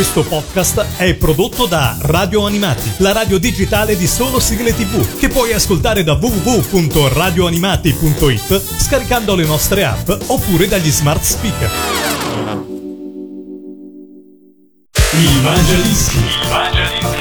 Questo 0.00 0.24
podcast 0.24 0.96
è 0.96 1.12
prodotto 1.12 1.66
da 1.66 1.94
Radio 2.00 2.46
Animati, 2.46 2.90
la 3.00 3.12
radio 3.12 3.36
digitale 3.36 3.98
di 3.98 4.06
solo 4.06 4.40
sigle 4.40 4.74
tv, 4.74 5.18
che 5.18 5.28
puoi 5.28 5.52
ascoltare 5.52 6.02
da 6.02 6.14
www.radioanimati.it 6.14 8.78
scaricando 8.78 9.34
le 9.34 9.44
nostre 9.44 9.84
app 9.84 10.10
oppure 10.28 10.68
dagli 10.68 10.90
smart 10.90 11.22
speaker. 11.22 11.70
Il 15.18 15.40
Mangiadischi. 15.42 16.16
Il 16.16 16.48
Mangiadischi. 16.48 17.18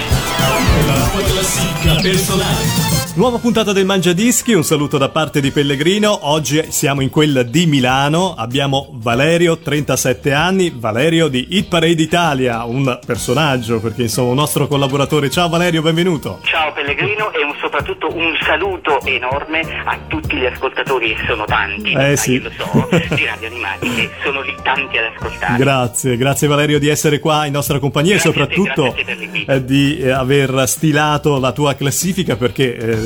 La 0.88 1.09
tua 1.11 1.21
classifica 1.21 1.96
personale. 1.96 2.98
Nuova 3.16 3.38
puntata 3.39 3.73
del 3.73 3.86
Mangia 3.86 4.14
Dischi, 4.14 4.54
un 4.54 4.64
saluto 4.64 4.98
da 4.98 5.09
parte 5.09 5.41
di 5.41 5.52
Pellegrino. 5.52 6.28
Oggi 6.30 6.71
siamo 6.71 7.02
in 7.02 7.09
quella 7.09 7.44
di 7.44 7.66
Milano. 7.66 8.36
Abbiamo 8.36 8.89
Valerio, 8.94 9.58
37 9.58 10.32
anni, 10.32 10.71
Valerio 10.73 11.27
di 11.27 11.48
Hit 11.50 11.68
Parade 11.68 12.02
Italia, 12.02 12.64
un 12.64 13.00
personaggio 13.05 13.80
perché 13.82 14.04
insomma 14.04 14.30
un 14.30 14.36
nostro 14.36 14.67
collaboratore. 14.67 15.30
Ciao 15.30 15.50
Valerio, 15.50 15.81
benvenuto. 15.81 16.40
Ciao 16.44 16.72
Pellegrino 16.72 17.31
e 17.34 17.44
un, 17.44 17.53
soprattutto 17.59 18.14
un 18.16 18.38
saluto 18.45 19.02
enorme 19.03 19.62
a 19.86 19.98
tutti 20.08 20.38
gli 20.38 20.45
ascoltatori, 20.45 21.12
e 21.12 21.17
sono 21.28 21.45
tanti, 21.45 21.94
eh, 21.94 22.16
sì. 22.16 22.39
lo 22.39 22.52
so, 22.52 22.88
di 22.89 23.26
Radio 23.26 23.48
Animati, 23.48 23.94
che 23.95 24.09
sono 24.23 24.41
lì 24.41 24.55
tanti 24.64 24.98
ad 24.98 25.12
ascoltare. 25.16 25.58
Grazie, 25.58 26.16
grazie 26.16 26.48
Valerio 26.48 26.80
di 26.80 26.88
essere 26.88 27.20
qua 27.20 27.45
in 27.45 27.53
nostra 27.53 27.80
compagnia 27.80 28.14
grazie 28.14 28.30
e 28.30 28.34
soprattutto 28.34 28.94
te, 28.94 29.45
eh, 29.48 29.66
di 29.66 30.00
eh, 30.00 30.12
aver 30.12 30.67
stilato 30.67 31.39
la 31.39 31.52
tua 31.52 31.76
classifica 31.76 32.36
perché 32.36 32.76
eh, 32.76 32.98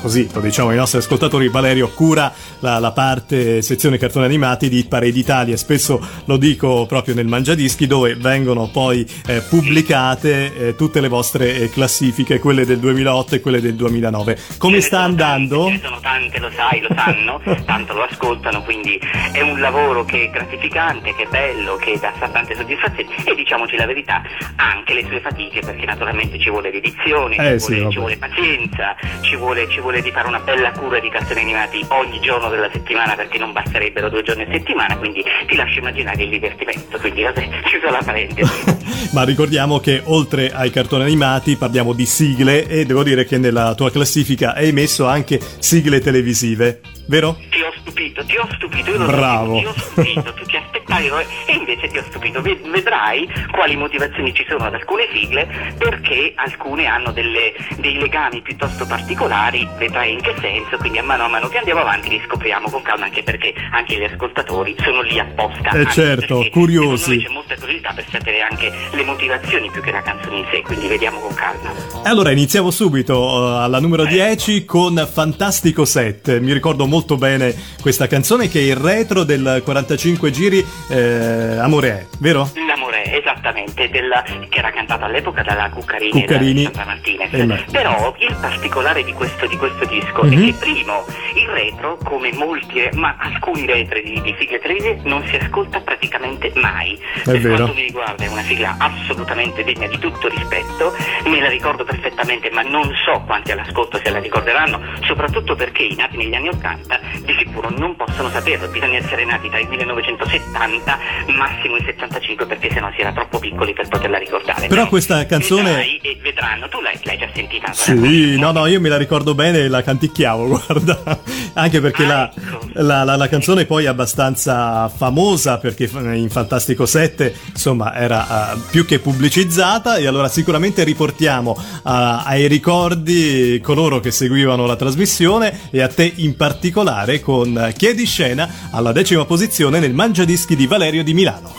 così 0.00 0.28
lo 0.32 0.40
diciamo 0.40 0.70
ai 0.70 0.76
nostri 0.76 0.98
ascoltatori, 0.98 1.48
Valerio 1.48 1.88
cura 1.88 2.32
la, 2.60 2.78
la 2.78 2.92
parte 2.92 3.62
sezione 3.62 3.98
cartoni 3.98 4.24
animati 4.24 4.68
di 4.68 4.84
Parade 4.84 5.18
Italia, 5.18 5.56
spesso 5.56 6.00
lo 6.24 6.36
dico 6.36 6.86
proprio 6.86 7.14
nel 7.14 7.26
Mangiadischi 7.26 7.86
dove 7.86 8.14
vengono 8.14 8.68
poi 8.68 9.06
eh, 9.26 9.40
pubblicate 9.40 10.68
eh, 10.68 10.76
tutte 10.76 11.00
le 11.00 11.08
vostre 11.08 11.54
eh, 11.56 11.70
classifiche, 11.70 12.38
quelle 12.38 12.64
del 12.64 12.78
2008 12.78 13.34
e 13.36 13.40
quelle 13.40 13.60
del 13.60 13.74
2009. 13.74 14.38
Come 14.58 14.80
sta 14.80 15.00
andando? 15.00 15.64
Tante, 15.64 15.70
ce 15.70 15.82
ne 15.82 15.82
sono 15.82 16.00
tante, 16.00 16.38
lo 16.38 16.50
sai, 16.50 16.80
lo 16.80 16.88
sanno, 16.94 17.40
tanto 17.64 17.92
lo 17.94 18.02
ascoltano, 18.02 18.62
quindi 18.62 19.00
è 19.32 19.40
un 19.40 19.60
lavoro 19.60 20.04
che 20.04 20.24
è 20.24 20.30
gratificante, 20.30 21.14
che 21.14 21.24
è 21.24 21.28
bello, 21.28 21.76
che 21.76 21.98
dà 22.00 22.12
tante 22.28 22.54
soddisfazioni 22.54 23.10
e 23.24 23.34
diciamoci 23.34 23.76
la 23.76 23.86
verità, 23.86 24.22
anche 24.56 24.94
le 24.94 25.04
sue 25.06 25.20
fatiche 25.20 25.60
perché 25.60 25.86
naturalmente 25.86 26.38
ci 26.38 26.50
vuole 26.50 26.70
dedizione, 26.70 27.36
Eh, 27.36 27.60
ci, 27.60 27.74
vuole, 27.74 27.90
ci 27.90 27.98
vuole 27.98 28.16
pazienza, 28.16 28.96
ci 29.20 29.31
vuole, 29.36 29.68
ci 29.68 29.80
vuole 29.80 30.02
di 30.02 30.10
fare 30.10 30.28
una 30.28 30.40
bella 30.40 30.70
cura 30.72 30.98
di 30.98 31.08
cartoni 31.08 31.40
animati 31.40 31.84
ogni 31.88 32.20
giorno 32.20 32.48
della 32.48 32.68
settimana 32.70 33.14
perché 33.14 33.38
non 33.38 33.52
basterebbero 33.52 34.08
due 34.08 34.22
giorni 34.22 34.42
a 34.42 34.48
settimana, 34.50 34.96
quindi 34.96 35.24
ti 35.46 35.56
lascio 35.56 35.80
immaginare 35.80 36.22
il 36.22 36.30
divertimento, 36.30 36.98
quindi 36.98 37.22
vabbè, 37.22 37.48
chiusa 37.64 37.90
la 37.90 38.02
parentesi. 38.04 39.10
Ma 39.12 39.24
ricordiamo 39.24 39.80
che 39.80 40.00
oltre 40.04 40.52
ai 40.52 40.70
cartoni 40.70 41.02
animati 41.02 41.56
parliamo 41.56 41.92
di 41.92 42.06
sigle 42.06 42.66
e 42.66 42.84
devo 42.84 43.02
dire 43.02 43.24
che 43.24 43.38
nella 43.38 43.74
tua 43.74 43.90
classifica 43.90 44.54
hai 44.54 44.72
messo 44.72 45.06
anche 45.06 45.40
sigle 45.58 46.00
televisive, 46.00 46.80
vero? 47.06 47.36
Ti 47.50 47.60
ho 47.60 47.81
stupito, 47.82 48.24
ti 48.24 48.36
ho 48.36 48.48
stupito, 48.54 48.90
io 48.90 48.96
so, 48.98 49.06
Bravo. 49.06 49.58
ti 49.58 49.66
ho 49.66 49.74
stupito, 49.76 50.32
tu 50.34 50.44
ti 50.44 50.56
aspettavi 50.56 51.10
e 51.46 51.52
invece 51.52 51.88
ti 51.88 51.98
ho 51.98 52.02
stupito. 52.04 52.40
Ve- 52.40 52.60
Vedrai 52.72 53.28
quali 53.50 53.76
motivazioni 53.76 54.32
ci 54.34 54.44
sono 54.48 54.64
ad 54.64 54.74
alcune 54.74 55.06
sigle, 55.12 55.74
perché 55.78 56.32
alcune 56.36 56.86
hanno 56.86 57.12
delle- 57.12 57.52
dei 57.78 57.98
legami 57.98 58.40
piuttosto 58.40 58.86
particolari, 58.86 59.68
vedrai 59.78 60.12
in 60.12 60.20
che 60.20 60.34
senso, 60.40 60.76
quindi 60.78 60.98
a 60.98 61.02
mano 61.02 61.24
a 61.24 61.28
mano 61.28 61.48
che 61.48 61.58
andiamo 61.58 61.80
avanti 61.80 62.08
li 62.08 62.22
scopriamo 62.26 62.70
con 62.70 62.82
calma, 62.82 63.04
anche 63.06 63.22
perché 63.22 63.52
anche 63.72 63.96
gli 63.98 64.04
ascoltatori 64.04 64.74
sono 64.82 65.02
lì 65.02 65.18
apposta. 65.18 65.70
Eh, 65.70 65.86
certo, 65.90 66.46
curiosi. 66.50 67.18
C'è 67.22 67.28
molta 67.28 67.54
curiosità 67.56 67.92
per 67.92 68.04
sapere 68.10 68.40
anche 68.40 68.72
le 68.92 69.04
motivazioni 69.04 69.70
più 69.70 69.82
che 69.82 69.90
la 69.90 70.02
canzone 70.02 70.38
in 70.38 70.46
sé, 70.50 70.62
quindi 70.62 70.86
vediamo 70.88 71.18
con 71.18 71.34
calma. 71.34 71.70
E 72.04 72.08
allora 72.08 72.30
iniziamo 72.30 72.70
subito 72.70 73.14
eh, 73.58 73.62
alla 73.64 73.80
numero 73.80 74.04
10 74.04 74.64
con 74.64 75.08
Fantastico 75.12 75.84
7. 75.84 76.40
Mi 76.40 76.52
ricordo 76.52 76.86
molto 76.86 77.16
bene 77.16 77.54
questa 77.80 78.06
canzone 78.06 78.48
che 78.48 78.58
è 78.60 78.62
il 78.62 78.76
retro 78.76 79.24
del 79.24 79.60
45 79.64 80.30
giri 80.30 80.64
eh, 80.88 81.56
Amore 81.58 81.88
è, 81.88 82.06
vero? 82.18 82.50
L'amore, 82.66 83.04
esattamente, 83.18 83.88
della- 83.88 84.22
che 84.22 84.58
era 84.58 84.70
cantata 84.70 85.06
all'epoca 85.06 85.42
dalla 85.42 85.68
Cuccarini, 85.70 86.10
Cuccarini 86.10 86.60
e 86.64 86.64
da 86.64 86.70
Sandra 86.72 86.84
Martinez. 86.94 87.32
e 87.32 87.44
me. 87.46 87.64
Però 87.70 88.14
il 88.18 88.36
particolare 88.40 89.02
di 89.04 89.12
questo, 89.12 89.46
di 89.46 89.56
questo 89.56 89.84
disco 89.86 90.22
Mhm. 90.24 90.32
è 90.32 90.44
che 90.44 90.54
primo, 90.58 91.04
il 91.34 91.48
retro, 91.48 91.98
come 92.04 92.32
molti, 92.32 92.78
eh, 92.78 92.90
ma 92.94 93.16
alcuni 93.18 93.66
retro 93.66 94.00
di, 94.00 94.20
di 94.22 94.34
sigle 94.38 94.58
televisive, 94.60 95.00
non 95.04 95.24
si 95.26 95.36
ascolta 95.36 95.80
praticamente 95.80 96.52
mai. 96.54 96.98
per 97.24 97.38
vero. 97.38 97.56
quanto 97.56 97.74
mi 97.74 97.82
riguarda 97.82 98.24
è 98.24 98.28
una 98.28 98.42
sigla 98.42 98.76
assolutamente 98.78 99.64
degna 99.64 99.86
di 99.86 99.98
tutto 99.98 100.28
rispetto, 100.28 100.94
me 101.26 101.40
la 101.40 101.48
ricordo 101.48 101.84
perfettamente, 101.84 102.50
ma 102.50 102.62
non 102.62 102.90
so 103.04 103.22
quanti 103.26 103.52
all'ascolto 103.52 103.98
se 104.02 104.10
la 104.10 104.18
ricorderanno, 104.18 104.80
soprattutto 105.04 105.54
perché 105.54 105.82
i 105.82 105.94
nati 105.94 106.16
negli 106.16 106.34
anni 106.34 106.48
80 106.48 107.00
di 107.24 107.34
sicuro 107.38 107.61
non 107.70 107.96
possono 107.96 108.28
saperlo, 108.30 108.68
bisogna 108.68 108.98
essere 108.98 109.24
nati 109.24 109.48
tra 109.48 109.58
il 109.60 109.68
1970 109.68 110.98
massimo 111.36 111.76
il 111.76 111.84
75 111.84 112.46
perché 112.46 112.70
sennò 112.72 112.90
si 112.94 113.00
era 113.00 113.12
troppo 113.12 113.38
piccoli 113.38 113.72
per 113.72 113.88
poterla 113.88 114.18
ricordare. 114.18 114.66
Però 114.68 114.86
questa 114.88 115.24
canzone- 115.26 115.62
Vedrai 115.70 115.98
e 116.02 116.18
vedranno, 116.22 116.68
tu 116.68 116.80
l'hai, 116.80 116.98
l'hai 117.02 117.18
già 117.18 117.28
sentita 117.34 117.72
Sì, 117.72 118.38
no, 118.38 118.52
no, 118.52 118.66
io 118.66 118.80
me 118.80 118.88
la 118.88 118.96
ricordo 118.96 119.34
bene 119.34 119.58
e 119.58 119.68
la 119.68 119.82
canticchiavo, 119.82 120.46
guarda. 120.66 121.20
Anche 121.54 121.80
perché 121.80 122.04
la, 122.06 122.22
Ah, 122.22 122.30
ecco. 122.34 122.68
la- 122.74 123.04
la- 123.04 123.16
la 123.16 123.28
canzone 123.28 123.64
poi 123.64 123.84
è 123.84 123.88
abbastanza 123.88 124.88
famosa 124.88 125.58
perché 125.58 125.88
in 125.92 126.28
Fantastico 126.30 126.86
7, 126.86 127.34
insomma, 127.50 127.94
era 127.94 128.54
eh, 128.54 128.58
più 128.70 128.84
che 128.86 128.98
pubblicizzata 129.00 129.96
e 129.96 130.06
allora 130.06 130.28
sicuramente 130.28 130.84
riportiamo 130.84 131.56
eh, 131.58 131.80
ai 131.84 132.46
ricordi 132.48 133.60
coloro 133.62 134.00
che 134.00 134.10
seguivano 134.10 134.66
la 134.66 134.76
trasmissione 134.76 135.68
e 135.70 135.80
a 135.82 135.88
te 135.88 136.10
in 136.16 136.36
particolare 136.36 137.20
con 137.20 137.51
eh, 137.58 137.72
Chiedi 137.72 138.04
scena 138.06 138.48
alla 138.70 138.92
decima 138.92 139.24
posizione 139.24 139.78
nel 139.78 139.94
Mangiadischi 139.94 140.56
di 140.56 140.66
Valerio 140.66 141.02
di 141.02 141.14
Milano. 141.14 141.54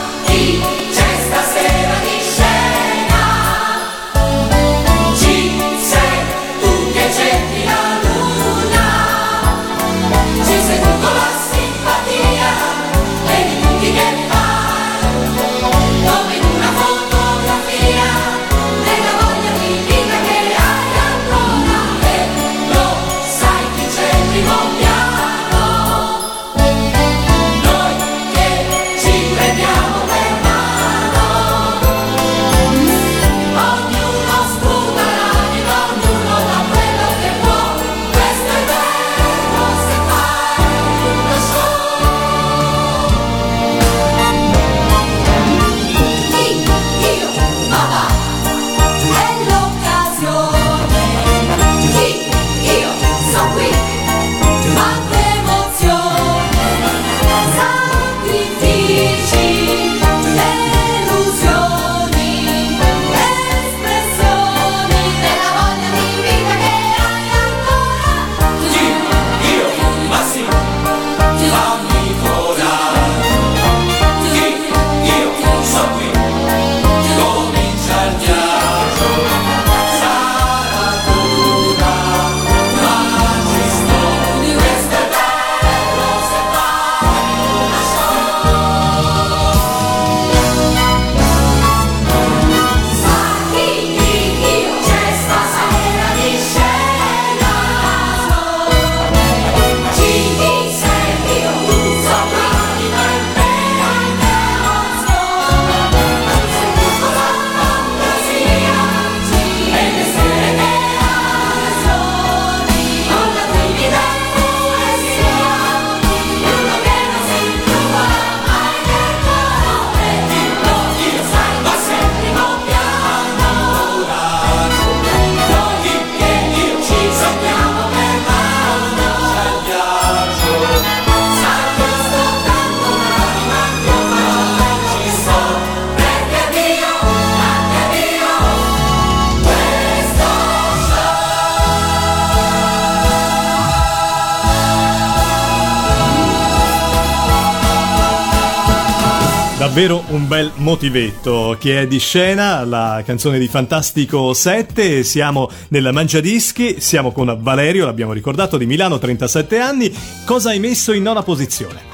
bel 150.32 150.50
motivetto 150.56 151.58
che 151.60 151.82
è 151.82 151.88
di 151.88 152.00
scena, 152.00 152.64
la 152.64 153.04
canzone 153.06 153.38
di 153.38 153.50
Fantastico 153.50 154.34
7, 154.34 155.04
siamo 155.04 155.50
nella 155.68 155.92
Mangiadischi, 155.92 156.80
siamo 156.80 157.12
con 157.12 157.38
Valerio, 157.42 157.84
l'abbiamo 157.84 158.14
ricordato, 158.14 158.56
di 158.56 158.66
Milano, 158.66 158.98
37 158.98 159.60
anni, 159.60 159.94
cosa 160.24 160.52
hai 160.52 160.60
messo 160.60 160.94
in 160.94 161.04
nona 161.04 161.22
posizione? 161.22 161.91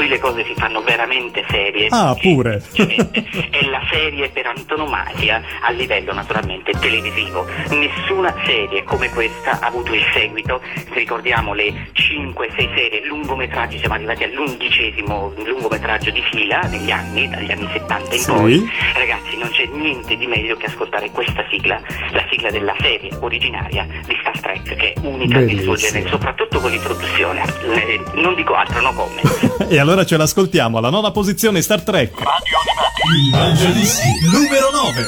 Qui 0.00 0.08
le 0.08 0.18
cose 0.18 0.42
si 0.46 0.54
fanno 0.56 0.80
veramente 0.80 1.44
serie. 1.50 1.88
Ah, 1.90 2.16
pure. 2.18 2.62
È 2.74 3.64
la 3.66 3.82
serie 3.90 4.30
per 4.30 4.46
antonomasia 4.46 5.42
a 5.60 5.70
livello 5.72 6.14
naturalmente 6.14 6.72
televisivo. 6.72 7.44
Nessuna 7.68 8.34
serie 8.46 8.82
come 8.84 9.10
questa 9.10 9.58
ha 9.60 9.66
avuto 9.66 9.92
il 9.92 10.02
seguito. 10.14 10.62
Se 10.74 10.94
ricordiamo 10.94 11.52
le 11.52 11.90
5-6 11.92 12.74
serie 12.74 13.04
lungometraggi, 13.04 13.76
siamo 13.78 13.92
arrivati 13.96 14.24
all'undicesimo 14.24 15.34
lungometraggio 15.44 16.10
di 16.12 16.22
fila 16.32 16.60
negli 16.60 16.90
anni, 16.90 17.28
dagli 17.28 17.50
anni 17.52 17.68
70 17.70 18.14
in 18.14 18.20
Sì. 18.22 18.32
poi. 18.32 18.70
Ragazzi, 18.94 19.36
non 19.36 19.50
c'è 19.50 19.66
niente 19.66 20.16
di 20.16 20.26
meglio 20.26 20.56
che 20.56 20.64
ascoltare 20.64 21.10
questa 21.10 21.44
sigla, 21.50 21.78
la 22.12 22.24
sigla 22.30 22.50
della 22.50 22.74
serie 22.80 23.10
originaria 23.20 23.86
di 24.06 24.16
Star 24.18 24.40
Trek, 24.40 24.74
che 24.76 24.92
è 24.94 24.98
unica 25.02 25.40
nel 25.40 25.60
suo 25.60 25.74
genere, 25.74 26.08
soprattutto 26.08 26.58
con 26.58 26.70
l'introduzione. 26.70 27.42
Eh, 27.74 28.00
non 28.14 28.34
dico 28.34 28.54
altro, 28.54 28.80
no 28.80 28.94
comment. 28.94 29.68
Allora 29.90 30.06
ce 30.06 30.16
l'ascoltiamo, 30.16 30.78
alla 30.78 30.88
nona 30.88 31.10
posizione 31.10 31.60
Star 31.62 31.82
Trek. 31.82 32.12
Il 32.20 33.30
Mangiadischi 33.32 34.20
numero 34.30 34.70
9. 34.70 35.04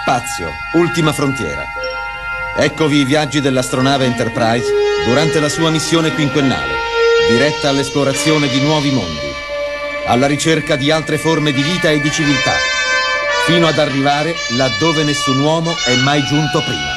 Spazio, 0.00 0.50
ultima 0.74 1.12
frontiera. 1.12 1.64
Eccovi 2.56 2.98
i 2.98 3.04
viaggi 3.04 3.40
dell'astronave 3.40 4.04
Enterprise 4.04 4.66
durante 5.04 5.40
la 5.40 5.48
sua 5.48 5.70
missione 5.70 6.14
quinquennale, 6.14 6.74
diretta 7.28 7.70
all'esplorazione 7.70 8.46
di 8.46 8.60
nuovi 8.60 8.92
mondi, 8.92 9.32
alla 10.06 10.28
ricerca 10.28 10.76
di 10.76 10.92
altre 10.92 11.18
forme 11.18 11.50
di 11.50 11.62
vita 11.62 11.90
e 11.90 12.00
di 12.00 12.12
civiltà, 12.12 12.54
fino 13.46 13.66
ad 13.66 13.80
arrivare 13.80 14.32
laddove 14.50 15.02
nessun 15.02 15.40
uomo 15.40 15.72
è 15.84 15.96
mai 15.96 16.22
giunto 16.22 16.60
prima. 16.60 16.93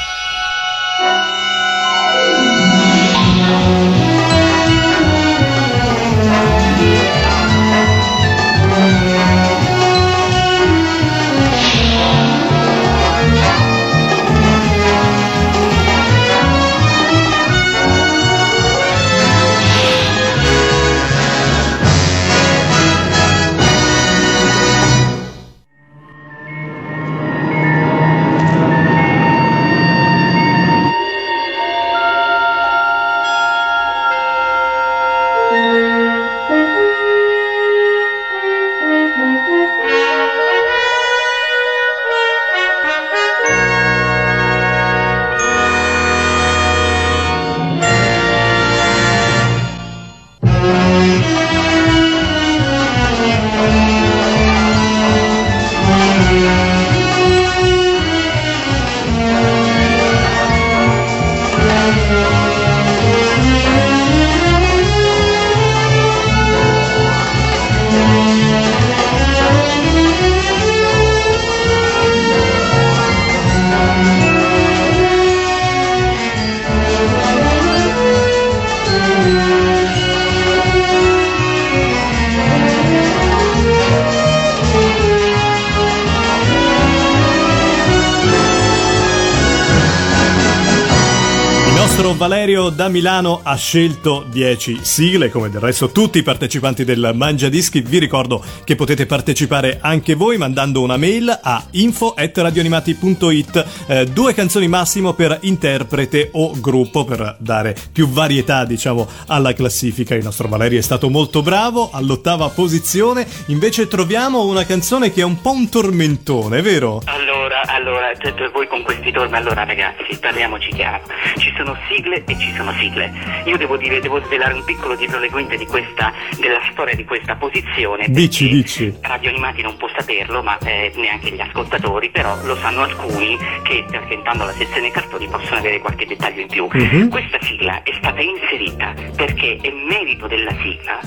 Da 92.78 92.86
Milano 92.86 93.40
ha 93.42 93.56
scelto 93.56 94.24
10 94.30 94.78
sigle, 94.82 95.30
come 95.30 95.50
del 95.50 95.60
resto 95.60 95.90
tutti 95.90 96.18
i 96.18 96.22
partecipanti 96.22 96.84
del 96.84 97.10
Mangia 97.12 97.48
Dischi. 97.48 97.80
Vi 97.80 97.98
ricordo 97.98 98.40
che 98.62 98.76
potete 98.76 99.04
partecipare 99.04 99.78
anche 99.80 100.14
voi 100.14 100.36
mandando 100.36 100.80
una 100.80 100.96
mail 100.96 101.36
a 101.42 101.60
info.radioanimati.it. 101.72 103.66
Eh, 103.88 104.06
due 104.06 104.32
canzoni 104.32 104.68
massimo 104.68 105.12
per 105.12 105.38
interprete 105.40 106.28
o 106.34 106.52
gruppo 106.60 107.04
per 107.04 107.34
dare 107.40 107.74
più 107.90 108.06
varietà, 108.06 108.64
diciamo, 108.64 109.08
alla 109.26 109.52
classifica. 109.54 110.14
Il 110.14 110.22
nostro 110.22 110.46
Valerio 110.46 110.78
è 110.78 110.82
stato 110.82 111.10
molto 111.10 111.42
bravo, 111.42 111.90
all'ottava 111.90 112.48
posizione. 112.48 113.26
Invece 113.46 113.88
troviamo 113.88 114.44
una 114.44 114.64
canzone 114.64 115.12
che 115.12 115.22
è 115.22 115.24
un 115.24 115.40
po' 115.40 115.50
un 115.50 115.68
tormentone, 115.68 116.62
vero? 116.62 117.02
Allora, 117.06 117.47
allora, 117.66 118.10
t- 118.12 118.34
t- 118.34 118.50
voi 118.52 118.66
con 118.66 118.82
questi 118.82 119.10
torni, 119.12 119.36
allora 119.36 119.64
ragazzi, 119.64 120.16
parliamoci 120.18 120.70
chiaro. 120.70 121.02
Ci 121.36 121.52
sono 121.56 121.76
sigle 121.88 122.22
e 122.26 122.38
ci 122.38 122.52
sono 122.54 122.72
sigle. 122.78 123.12
Io 123.44 123.56
devo 123.56 123.76
dire, 123.76 124.00
devo 124.00 124.22
svelare 124.24 124.54
un 124.54 124.64
piccolo 124.64 124.94
dietro 124.96 125.18
le 125.18 125.30
quinte 125.30 125.56
di 125.56 125.66
questa, 125.66 126.12
della 126.40 126.60
storia 126.70 126.94
di 126.94 127.04
questa 127.04 127.36
posizione. 127.36 128.06
Dici, 128.08 128.48
dici. 128.48 128.94
Radio 129.02 129.30
Animati 129.30 129.62
non 129.62 129.76
può 129.76 129.88
saperlo, 129.96 130.42
ma 130.42 130.58
eh, 130.58 130.92
neanche 130.96 131.30
gli 131.30 131.40
ascoltatori, 131.40 132.10
però 132.10 132.36
lo 132.44 132.56
sanno 132.56 132.82
alcuni 132.82 133.36
che 133.62 133.84
frequentando 133.88 134.44
la 134.44 134.52
sezione 134.52 134.90
cartoni 134.90 135.26
possono 135.28 135.58
avere 135.58 135.78
qualche 135.80 136.06
dettaglio 136.06 136.40
in 136.42 136.48
più. 136.48 136.68
Mhm. 136.72 137.08
Questa 137.08 137.38
sigla 137.42 137.82
è 137.82 137.92
stata 137.98 138.20
inserita 138.20 138.94
perché 139.16 139.58
è 139.60 139.70
merito 139.70 140.26
della 140.26 140.52
sigla 140.62 140.98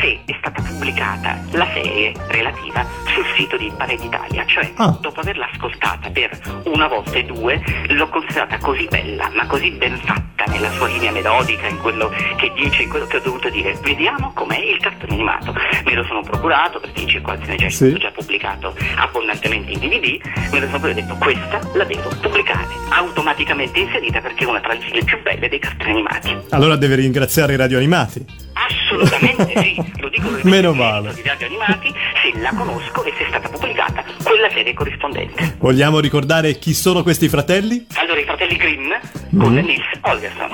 se 0.00 0.18
è 0.24 0.34
stata 0.38 0.62
pubblicata 0.62 1.38
la 1.52 1.66
serie 1.74 2.12
relativa 2.28 2.86
sul 3.12 3.24
sito 3.36 3.56
di 3.56 3.70
Parade 3.76 4.02
Italia, 4.04 4.44
cioè 4.46 4.70
Ah. 4.76 4.96
dopo 5.00 5.20
averla 5.20 5.48
ascoltata 5.52 5.99
per 6.08 6.38
una 6.64 6.88
volta 6.88 7.12
e 7.18 7.24
due 7.24 7.60
l'ho 7.88 8.08
considerata 8.08 8.56
così 8.58 8.86
bella, 8.88 9.30
ma 9.34 9.46
così 9.46 9.70
ben 9.72 9.96
fatta 9.98 10.44
nella 10.46 10.70
sua 10.72 10.86
linea 10.88 11.10
melodica, 11.12 11.66
in 11.68 11.78
quello 11.78 12.08
che 12.36 12.50
dice, 12.56 12.82
in 12.84 12.88
quello 12.88 13.06
che 13.06 13.18
ho 13.18 13.20
dovuto 13.20 13.50
dire. 13.50 13.74
Vediamo 13.82 14.32
com'è 14.34 14.58
il 14.58 14.78
cartone 14.78 15.12
animato. 15.12 15.54
Me 15.84 15.94
lo 15.94 16.04
sono 16.04 16.22
procurato 16.22 16.80
perché 16.80 17.02
in 17.02 17.08
circolazione 17.08 17.56
c'è 17.56 17.68
Sì. 17.68 17.90
l'ho 17.92 17.98
già 17.98 18.10
pubblicato 18.10 18.74
abbondantemente 18.96 19.72
in 19.72 19.78
DVD, 19.80 20.18
me 20.52 20.60
lo 20.60 20.66
sono 20.66 20.78
proprio 20.80 20.94
detto 20.94 21.14
questa 21.16 21.60
la 21.74 21.84
devo 21.84 22.08
pubblicare, 22.20 22.66
automaticamente 22.90 23.78
inserita 23.80 24.20
perché 24.20 24.44
è 24.44 24.46
una 24.46 24.60
tra 24.60 24.72
le 24.72 25.04
più 25.04 25.20
belle 25.22 25.48
dei 25.48 25.58
cartoni 25.58 25.90
animati. 25.90 26.36
Allora 26.50 26.76
deve 26.76 26.94
ringraziare 26.96 27.54
i 27.54 27.56
Radio 27.56 27.78
Animati. 27.78 28.24
Assolutamente 28.52 29.52
sì, 29.62 29.76
lo 30.00 30.08
dico 30.08 30.28
per 30.34 30.44
Meno 30.44 30.72
male. 30.74 31.14
di 31.14 31.22
radio 31.24 31.46
animati, 31.46 31.92
se 32.22 32.38
la 32.40 32.50
conosco 32.50 33.04
e 33.04 33.12
se 33.16 33.24
è 33.24 33.28
stata 33.28 33.48
pubblicata 33.48 34.04
quella 34.22 34.48
serie 34.50 34.74
corrispondente. 34.74 35.56
Vogliamo 35.58 35.89
ricordare 35.98 36.58
chi 36.58 36.72
sono 36.74 37.02
questi 37.02 37.28
fratelli? 37.28 37.86
Allora 37.94 38.20
i 38.20 38.24
fratelli 38.24 38.56
Grimm 38.56 38.90
con 39.38 39.52
Mm. 39.52 39.58
Nils 39.58 39.82
Holgersson. 40.02 40.50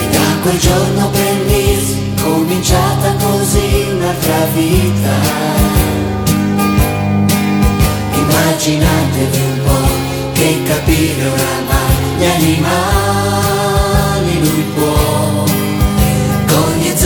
E 0.00 0.08
da 0.10 0.40
quel 0.42 0.58
giorno 0.58 1.10
per 1.10 1.34
Nils 1.46 1.96
cominciata 2.22 3.14
così 3.24 3.86
un'altra 3.92 4.44
vita. 4.54 5.16
Immaginatevi 8.12 9.38
un 9.38 9.60
po' 9.64 10.32
che 10.34 10.62
capire 10.64 11.26
oramai 11.26 12.16
gli 12.18 12.24
animali 12.24 13.17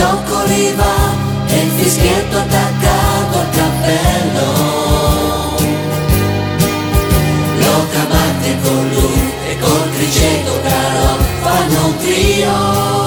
zoccoli 0.03 0.75
e 1.47 1.63
il 1.63 1.71
fischietto 1.77 2.37
attaccato 2.37 3.39
al 3.39 3.49
cappello. 3.51 4.47
Lo 7.57 7.87
camate 7.91 8.57
con 8.63 8.89
lui 8.89 9.33
e 9.47 9.59
col 9.59 9.91
criceto 9.95 10.59
caro 10.61 11.17
fanno 11.41 11.85
un 11.85 11.97
trio. 11.97 13.03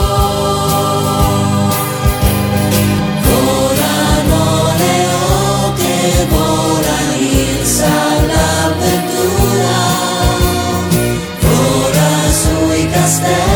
stay 13.07 13.56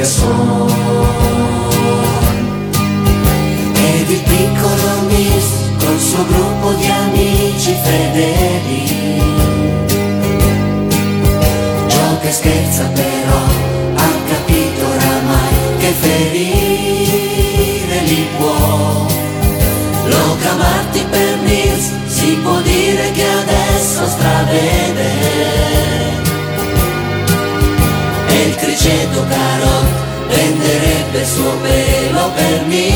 che 0.00 0.06
son. 0.06 0.68
Ed 3.74 4.10
il 4.10 4.22
piccolo 4.22 5.02
Miss 5.08 5.46
col 5.78 5.98
suo 5.98 6.24
gruppo 6.24 6.72
di 6.72 6.86
amici 6.86 7.76
fedeli. 7.84 8.82
Gioca 11.86 12.28
e 12.28 12.32
scherza 12.32 12.84
però 12.94 13.42
ha 13.94 14.10
capito 14.32 14.86
oramai 14.86 15.54
che 15.78 15.92
ferire 16.00 18.00
li 18.04 18.26
può. 18.38 19.06
Loca 20.06 20.54
Marti 20.56 21.04
per 21.10 21.36
Nils 21.44 21.90
si 22.06 22.38
può 22.42 22.58
dire 22.60 23.10
che 23.12 23.26
adesso 23.42 24.06
stravede 24.06 25.50
E 28.82 28.86
il 28.86 28.96
criceto 28.96 29.26
caro 29.28 29.84
venderebbe 30.28 31.18
il 31.20 31.26
suo 31.26 31.52
pelo 31.60 32.30
per 32.34 32.64
me. 32.66 32.88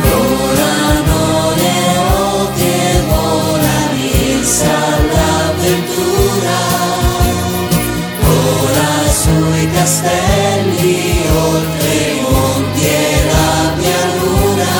Volano 0.00 1.54
le 1.54 1.98
oti 2.40 2.62
e 2.62 3.02
vola 3.06 3.78
Nils 3.94 4.62
all'avventura 4.62 6.58
Vola 8.20 8.92
sui 9.22 9.70
castelli 9.70 11.22
oltre 11.30 11.94
i 11.94 12.20
monti 12.20 12.84
e 12.84 13.24
la 13.30 13.72
pianura 13.78 14.74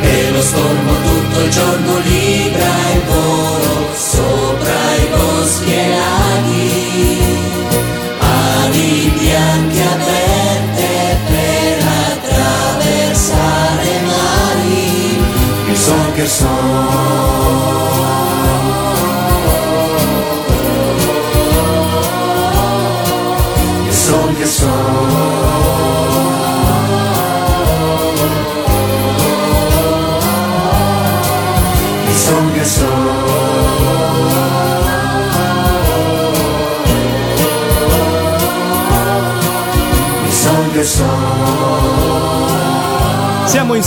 e 0.00 0.30
lo 0.30 0.42
stormo 0.42 0.92
tutto 1.02 1.40
il 1.40 1.50
giorno 1.50 1.98
libra 2.04 2.89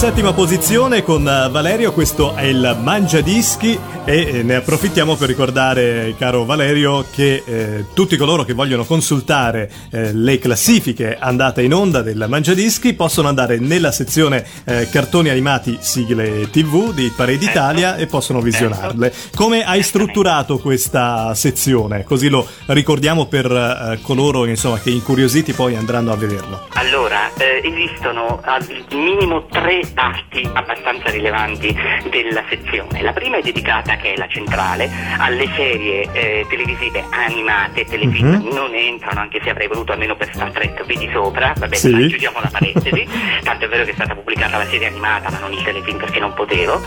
settima 0.03 0.33
posizione 0.33 1.01
con 1.01 1.25
eh, 1.25 1.47
Valerio, 1.49 1.93
questo 1.93 2.35
è 2.35 2.43
il 2.43 2.77
Mangiadischi 2.81 3.79
e 4.05 4.39
eh, 4.39 4.43
ne 4.43 4.55
approfittiamo 4.55 5.15
per 5.15 5.29
ricordare, 5.29 6.13
caro 6.17 6.43
Valerio, 6.43 7.05
che 7.09 7.41
eh, 7.45 7.85
tutti 7.93 8.17
coloro 8.17 8.43
che 8.43 8.53
vogliono 8.53 8.83
consultare 8.83 9.71
eh, 9.91 10.11
le 10.13 10.39
classifiche 10.39 11.17
andate 11.17 11.61
in 11.61 11.73
onda 11.73 12.01
del 12.01 12.25
Mangiadischi 12.27 12.93
possono 12.93 13.29
andare 13.29 13.59
nella 13.59 13.91
sezione 13.91 14.45
eh, 14.65 14.89
cartoni 14.89 15.29
animati 15.29 15.77
sigle 15.79 16.49
TV 16.49 16.93
di 16.93 17.11
Parade 17.15 17.45
Italia 17.45 17.95
e 17.95 18.07
possono 18.07 18.41
visionarle. 18.41 19.13
Come 19.35 19.63
hai 19.63 19.81
strutturato 19.81 20.57
questa 20.59 21.33
sezione? 21.33 22.03
Così 22.03 22.27
lo 22.27 22.45
ricordiamo 22.67 23.27
per 23.27 23.49
eh, 23.49 23.99
coloro 24.01 24.45
insomma, 24.45 24.79
che 24.79 24.89
incuriositi 24.89 25.53
poi 25.53 25.75
andranno 25.75 26.11
a 26.11 26.17
vederlo. 26.17 26.67
Allora, 26.73 27.31
eh, 27.37 27.61
esistono 27.63 28.41
al 28.43 28.65
minimo 28.91 29.45
tre 29.45 29.81
parti 29.93 30.49
abbastanza 30.53 31.09
rilevanti 31.09 31.73
della 32.09 32.43
sezione. 32.49 33.01
La 33.01 33.13
prima 33.13 33.37
è 33.37 33.41
dedicata, 33.41 33.92
che 33.97 34.13
è 34.13 34.17
la 34.17 34.27
centrale, 34.27 34.89
alle 35.17 35.47
serie 35.55 36.07
eh, 36.13 36.45
televisive 36.49 37.03
animate, 37.11 37.85
telefilm 37.85 38.31
Mhm. 38.35 38.53
non 38.53 38.73
entrano, 38.73 39.19
anche 39.21 39.39
se 39.43 39.49
avrei 39.49 39.67
voluto 39.67 39.91
almeno 39.91 40.15
per 40.15 40.29
Star 40.33 40.51
Trek, 40.51 40.85
vedi 40.85 41.09
sopra, 41.11 41.53
va 41.57 41.67
bene, 41.67 41.75
Sì. 41.75 42.07
chiudiamo 42.07 42.39
la 42.41 42.49
parentesi, 42.51 43.07
tanto 43.43 43.65
è 43.65 43.67
vero 43.67 43.83
che 43.85 43.91
è 43.91 43.93
stata 43.93 44.13
pubblicata 44.15 44.57
la 44.57 44.65
serie 44.65 44.87
animata, 44.87 45.29
ma 45.31 45.39
non 45.39 45.51
il 45.53 45.63
telefilm 45.63 45.97
perché 45.97 46.19
non 46.19 46.33
potevo, 46.33 46.81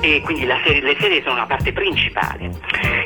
e 0.00 0.20
quindi 0.22 0.44
la 0.46 0.58
serie- 0.64 0.82
le 0.82 0.96
serie 0.98 1.20
sono 1.22 1.34
una 1.34 1.46
parte 1.46 1.72
principale. 1.72 2.50